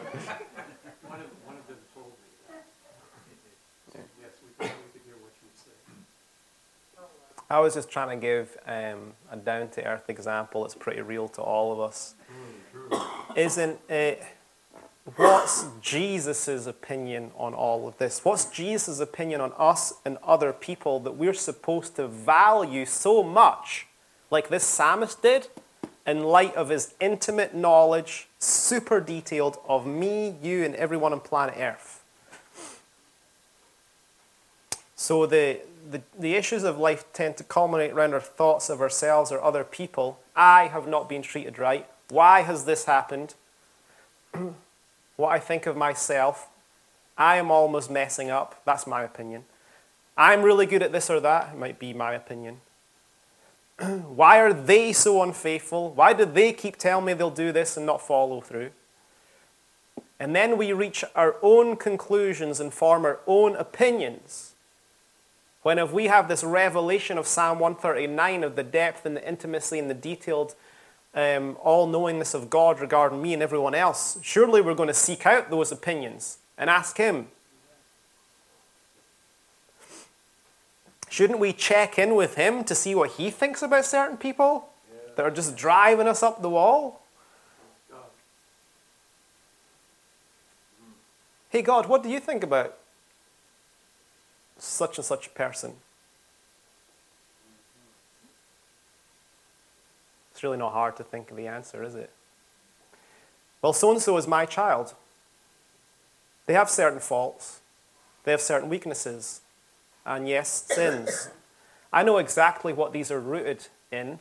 of 1.57 1.67
them 1.67 1.79
told 1.95 2.13
me 2.13 2.19
that. 2.49 2.67
yes, 4.21 4.31
we 4.43 4.49
could, 4.59 4.61
we 4.61 4.67
could 4.93 5.03
hear 5.05 5.15
what 5.21 5.33
you 5.41 5.49
would 5.49 5.59
say. 5.59 5.71
I 7.51 7.61
was 7.61 7.73
just 7.75 7.89
trying 7.91 8.11
to 8.11 8.17
give 8.21 8.57
um, 8.67 9.15
a 9.31 9.37
down 9.37 9.69
to 9.71 9.83
earth 9.85 10.11
example 10.11 10.63
that's 10.63 10.75
pretty 10.75 11.01
real 11.01 11.29
to 11.29 11.41
all 11.41 11.73
of 11.73 11.81
us. 11.81 12.15
Mm, 12.91 13.37
Isn't 13.37 13.79
it? 13.89 14.23
What's 15.17 15.67
Jesus' 15.81 16.67
opinion 16.67 17.33
on 17.37 17.55
all 17.55 17.89
of 17.89 17.99
this? 17.99 18.25
What's 18.25 18.45
Jesus' 18.47 19.01
opinion 19.01 19.41
on 19.41 19.53
us 19.59 19.95
and 20.05 20.17
other 20.23 20.53
people 20.53 21.01
that 21.01 21.17
we're 21.17 21.35
supposed 21.35 21.97
to 21.97 22.07
value 22.07 22.87
so 22.87 23.23
much, 23.23 23.87
like 24.31 24.49
this 24.49 24.65
psalmist 24.65 25.23
did, 25.23 25.49
in 26.07 26.23
light 26.23 26.55
of 26.55 26.69
his 26.69 26.95
intimate 27.01 27.55
knowledge, 27.55 28.29
super 28.39 29.01
detailed, 29.01 29.59
of 29.69 29.87
me, 29.87 30.37
you, 30.43 30.65
and 30.65 30.75
everyone 30.77 31.13
on 31.13 31.21
planet 31.21 31.57
Earth? 31.59 32.03
So 34.95 35.27
the, 35.27 35.61
the, 35.91 36.01
the 36.17 36.35
issues 36.35 36.63
of 36.63 36.79
life 36.79 37.05
tend 37.13 37.37
to 37.39 37.45
culminate 37.45 37.91
around 37.91 38.15
our 38.15 38.21
thoughts 38.21 38.71
of 38.71 38.81
ourselves 38.81 39.33
or 39.33 39.43
other 39.43 39.65
people. 39.65 40.21
I 40.37 40.69
have 40.69 40.87
not 40.87 41.09
been 41.09 41.23
treated 41.23 41.59
right. 41.59 41.89
Why 42.09 42.43
has 42.43 42.67
this 42.67 42.85
happened? 42.85 43.35
what 45.17 45.31
I 45.31 45.39
think 45.39 45.67
of 45.67 45.77
myself. 45.77 46.49
I 47.17 47.37
am 47.37 47.51
almost 47.51 47.91
messing 47.91 48.31
up. 48.31 48.63
That's 48.65 48.87
my 48.87 49.03
opinion. 49.03 49.45
I'm 50.17 50.43
really 50.43 50.67
good 50.67 50.83
at 50.83 50.93
this 50.93 51.11
or 51.11 51.21
that. 51.21 51.55
It 51.55 51.59
might 51.59 51.79
be 51.79 51.93
my 51.93 52.13
opinion. 52.13 52.61
Why 53.79 54.39
are 54.39 54.53
they 54.53 54.93
so 54.93 55.23
unfaithful? 55.23 55.93
Why 55.93 56.13
do 56.13 56.25
they 56.25 56.53
keep 56.53 56.77
telling 56.77 57.05
me 57.05 57.15
they'll 57.15 57.31
do 57.31 57.53
this 57.53 57.77
and 57.77 57.87
not 57.87 58.01
follow 58.01 58.41
through? 58.41 58.71
And 60.19 60.37
then 60.37 60.57
we 60.57 60.73
reach 60.73 61.05
our 61.17 61.37
own 61.43 61.77
conclusions 61.77 62.61
and 62.61 62.73
form 62.73 63.05
our 63.05 63.21
own 63.27 63.57
opinions. 63.57 64.55
When 65.63 65.79
if 65.79 65.93
we 65.93 66.07
have 66.07 66.29
this 66.29 66.45
revelation 66.45 67.19
of 67.19 67.27
Psalm 67.27 67.59
139 67.59 68.45
of 68.45 68.57
the 68.57 68.63
depth 68.63 69.07
and 69.07 69.17
the 69.17 69.29
intimacy 69.29 69.79
and 69.79 69.91
the 69.91 69.95
detailed 69.95 70.55
um, 71.15 71.57
all 71.63 71.87
knowingness 71.87 72.35
of 72.35 72.49
God 72.49 72.81
regarding 72.81 73.21
me 73.21 73.35
and 73.35 73.43
everyone 73.43 73.75
else, 73.75 74.19
surely 74.23 74.61
we're 74.61 74.75
going 74.75 74.89
to 74.89 74.95
seek 74.95 75.27
out 75.27 75.51
those 75.51 75.71
opinions 75.71 76.39
and 76.57 76.71
ask 76.71 76.97
Him. 76.97 77.29
Shouldn't 81.11 81.39
we 81.39 81.53
check 81.53 81.99
in 81.99 82.15
with 82.15 82.37
Him 82.37 82.65
to 82.65 82.75
see 82.75 82.95
what 82.95 83.11
He 83.13 83.31
thinks 83.31 83.63
about 83.63 83.85
certain 83.85 84.17
people 84.17 84.71
that 85.17 85.25
are 85.25 85.31
just 85.31 85.57
driving 85.57 86.09
us 86.09 86.23
up 86.23 86.41
the 86.41 86.49
wall? 86.49 87.03
Hey, 91.51 91.61
God, 91.61 91.87
what 91.87 92.03
do 92.03 92.09
you 92.09 92.19
think 92.19 92.43
about 92.43 92.79
such 94.57 94.97
and 94.97 95.05
such 95.05 95.27
a 95.27 95.31
person? 95.31 95.75
It's 100.43 100.45
really 100.45 100.59
not 100.59 100.73
hard 100.73 100.97
to 100.97 101.05
think 101.05 101.31
of 101.31 101.37
the 101.37 101.47
answer, 101.47 101.85
is 101.85 101.95
it? 101.95 102.11
Well, 103.63 103.73
so 103.73 103.93
and 103.93 104.03
so 104.03 104.17
is 104.17 104.27
my 104.27 104.45
child. 104.45 104.95
They 106.47 106.53
have 106.55 106.69
certain 106.69 106.99
faults, 106.99 107.61
they 108.25 108.33
have 108.33 108.41
certain 108.41 108.69
weaknesses, 108.69 109.43
and 110.05 110.29
yes, 110.29 110.65
sins. 110.67 111.29
I 111.93 112.03
know 112.03 112.19
exactly 112.19 112.73
what 112.73 112.93
these 112.93 113.13
are 113.13 113.21
rooted 113.21 113.69
in, 113.93 114.19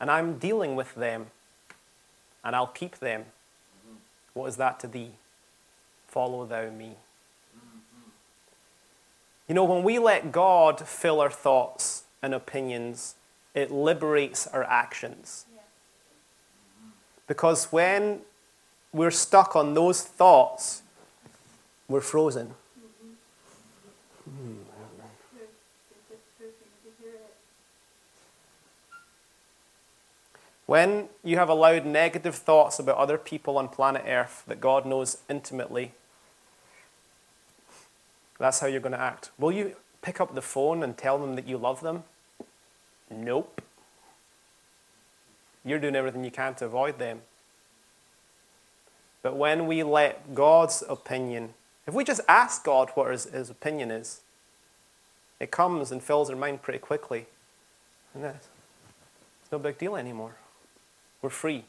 and 0.00 0.10
I'm 0.10 0.38
dealing 0.38 0.74
with 0.74 0.94
them, 0.94 1.26
and 2.42 2.56
I'll 2.56 2.66
keep 2.68 2.96
them. 2.96 3.26
What 4.32 4.46
is 4.46 4.56
that 4.56 4.80
to 4.80 4.86
thee? 4.86 5.10
Follow 6.08 6.46
thou 6.46 6.70
me. 6.70 6.94
You 9.48 9.54
know, 9.54 9.64
when 9.64 9.82
we 9.82 9.98
let 9.98 10.32
God 10.32 10.80
fill 10.80 11.20
our 11.20 11.28
thoughts 11.28 12.04
and 12.22 12.32
opinions, 12.32 13.16
it 13.54 13.70
liberates 13.70 14.46
our 14.48 14.64
actions. 14.64 15.46
Because 17.26 17.72
when 17.72 18.20
we're 18.92 19.10
stuck 19.10 19.56
on 19.56 19.74
those 19.74 20.02
thoughts, 20.02 20.82
we're 21.88 22.00
frozen. 22.00 22.54
Mm-hmm. 24.28 24.54
When 30.66 31.08
you 31.22 31.36
have 31.36 31.50
allowed 31.50 31.84
negative 31.84 32.34
thoughts 32.34 32.78
about 32.78 32.96
other 32.96 33.18
people 33.18 33.58
on 33.58 33.68
planet 33.68 34.04
Earth 34.06 34.44
that 34.46 34.60
God 34.60 34.86
knows 34.86 35.18
intimately, 35.28 35.92
that's 38.38 38.60
how 38.60 38.66
you're 38.66 38.80
going 38.80 38.92
to 38.92 39.00
act. 39.00 39.30
Will 39.38 39.52
you 39.52 39.76
pick 40.00 40.20
up 40.20 40.34
the 40.34 40.42
phone 40.42 40.82
and 40.82 40.96
tell 40.96 41.18
them 41.18 41.36
that 41.36 41.46
you 41.46 41.58
love 41.58 41.82
them? 41.82 42.04
Nope. 43.10 43.60
You're 45.64 45.78
doing 45.78 45.96
everything 45.96 46.24
you 46.24 46.30
can 46.30 46.54
to 46.56 46.66
avoid 46.66 46.98
them. 46.98 47.22
But 49.22 49.36
when 49.36 49.66
we 49.66 49.82
let 49.82 50.34
God's 50.34 50.82
opinion, 50.88 51.54
if 51.86 51.94
we 51.94 52.04
just 52.04 52.20
ask 52.28 52.64
God 52.64 52.90
what 52.94 53.10
his, 53.10 53.24
his 53.24 53.48
opinion 53.48 53.90
is, 53.90 54.20
it 55.40 55.50
comes 55.50 55.90
and 55.90 56.02
fills 56.02 56.28
our 56.28 56.36
mind 56.36 56.62
pretty 56.62 56.78
quickly. 56.78 57.26
And 58.14 58.24
it's 58.24 58.48
no 59.50 59.58
big 59.58 59.78
deal 59.78 59.96
anymore. 59.96 60.36
We're 61.22 61.30
free. 61.30 61.64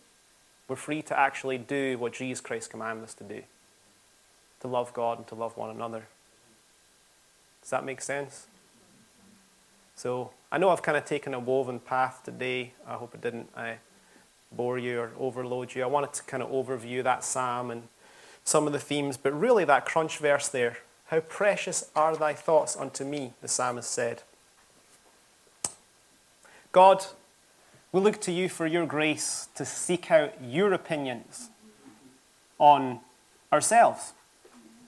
We're 0.67 0.75
free 0.75 1.01
to 1.03 1.17
actually 1.17 1.57
do 1.57 1.97
what 1.97 2.13
Jesus 2.13 2.41
Christ 2.41 2.69
commanded 2.69 3.03
us 3.03 3.13
to 3.15 3.23
do 3.23 3.43
to 4.61 4.67
love 4.67 4.93
God 4.93 5.19
and 5.19 5.27
to 5.27 5.35
love 5.35 5.55
one 5.57 5.69
another. 5.69 6.07
Does 7.61 7.69
that 7.69 7.85
make 7.85 8.01
sense? 8.01 8.47
So 9.95 10.31
I 10.51 10.57
know 10.57 10.69
I've 10.69 10.81
kind 10.81 10.97
of 10.97 11.05
taken 11.05 11.33
a 11.33 11.39
woven 11.39 11.79
path 11.79 12.21
today. 12.23 12.73
I 12.85 12.95
hope 12.95 13.15
it 13.15 13.21
didn't 13.21 13.49
uh, 13.55 13.73
bore 14.51 14.77
you 14.77 14.99
or 14.99 15.11
overload 15.17 15.73
you. 15.73 15.83
I 15.83 15.87
wanted 15.87 16.13
to 16.13 16.23
kind 16.23 16.43
of 16.43 16.49
overview 16.49 17.01
that 17.03 17.23
psalm 17.23 17.71
and 17.71 17.83
some 18.43 18.67
of 18.67 18.73
the 18.73 18.79
themes, 18.79 19.17
but 19.17 19.37
really 19.37 19.63
that 19.65 19.85
crunch 19.85 20.17
verse 20.17 20.49
there. 20.49 20.77
How 21.07 21.21
precious 21.21 21.89
are 21.95 22.15
thy 22.15 22.33
thoughts 22.33 22.75
unto 22.75 23.05
me, 23.05 23.33
the 23.41 23.47
psalmist 23.47 23.89
said. 23.89 24.23
God, 26.71 27.05
we 27.91 28.01
look 28.01 28.19
to 28.21 28.31
you 28.33 28.49
for 28.49 28.67
your 28.67 28.85
grace 28.85 29.47
to 29.55 29.63
seek 29.63 30.11
out 30.11 30.33
your 30.43 30.73
opinions 30.73 31.49
on 32.59 32.99
ourselves. 33.53 34.11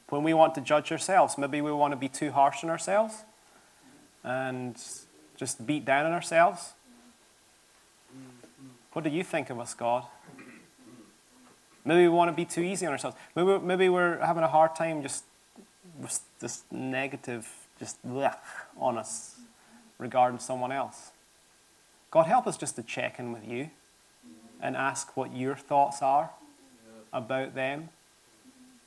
When 0.10 0.24
we 0.24 0.34
want 0.34 0.54
to 0.56 0.62
judge 0.62 0.92
ourselves, 0.92 1.38
maybe 1.38 1.62
we 1.62 1.72
want 1.72 1.94
to 1.94 1.98
be 1.98 2.10
too 2.10 2.32
harsh 2.32 2.64
on 2.64 2.70
ourselves 2.70 3.24
and 4.24 4.82
just 5.38 5.66
beat 5.66 5.86
down 5.86 6.06
on 6.06 6.12
ourselves. 6.12 6.74
What 8.94 9.04
do 9.04 9.10
you 9.10 9.24
think 9.24 9.50
of 9.50 9.60
us, 9.60 9.74
God? 9.74 10.06
Maybe 11.86 12.02
we 12.02 12.10
want 12.10 12.30
to 12.30 12.36
be 12.36 12.46
too 12.46 12.62
easy 12.62 12.86
on 12.86 12.92
ourselves. 12.92 13.16
Maybe, 13.36 13.60
maybe 13.60 13.90
we're 13.90 14.18
having 14.26 14.44
a 14.44 14.48
hard 14.48 14.76
time 14.76 15.02
just 15.02 15.24
with 16.02 16.20
this 16.40 16.64
negative, 16.72 17.48
just 17.80 18.06
blech 18.06 18.38
on 18.78 18.98
us 18.98 19.40
regarding 19.98 20.40
someone 20.40 20.72
else. 20.72 21.12
God, 22.12 22.26
help 22.26 22.48
us 22.48 22.58
just 22.58 22.76
to 22.76 22.84
check 22.84 23.20
in 23.20 23.32
with 23.32 23.48
you 23.48 23.70
and 24.62 24.76
ask 24.76 25.16
what 25.16 25.36
your 25.36 25.56
thoughts 25.56 26.02
are 26.02 26.32
about 27.14 27.56
them, 27.56 27.90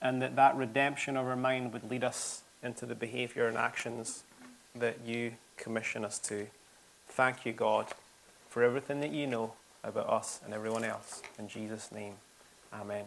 and 0.03 0.21
that 0.21 0.37
that 0.37 0.57
redemption 0.57 1.17
of 1.17 1.27
our 1.27 1.37
mind 1.37 1.73
would 1.73 1.91
lead 1.91 2.05
us 2.05 2.43
into 2.63 2.85
the 2.85 2.95
behavior 2.95 3.47
and 3.47 3.57
actions 3.57 4.25
that 4.75 4.99
you 5.05 5.33
commission 5.57 6.05
us 6.05 6.19
to. 6.19 6.47
Thank 7.09 7.45
you, 7.45 7.53
God, 7.53 7.87
for 8.49 8.63
everything 8.63 9.01
that 9.01 9.11
you 9.11 9.27
know 9.27 9.55
about 9.83 10.09
us 10.09 10.41
and 10.45 10.55
everyone 10.55 10.85
else. 10.85 11.23
In 11.39 11.49
Jesus' 11.49 11.91
name, 11.93 12.15
amen. 12.73 13.07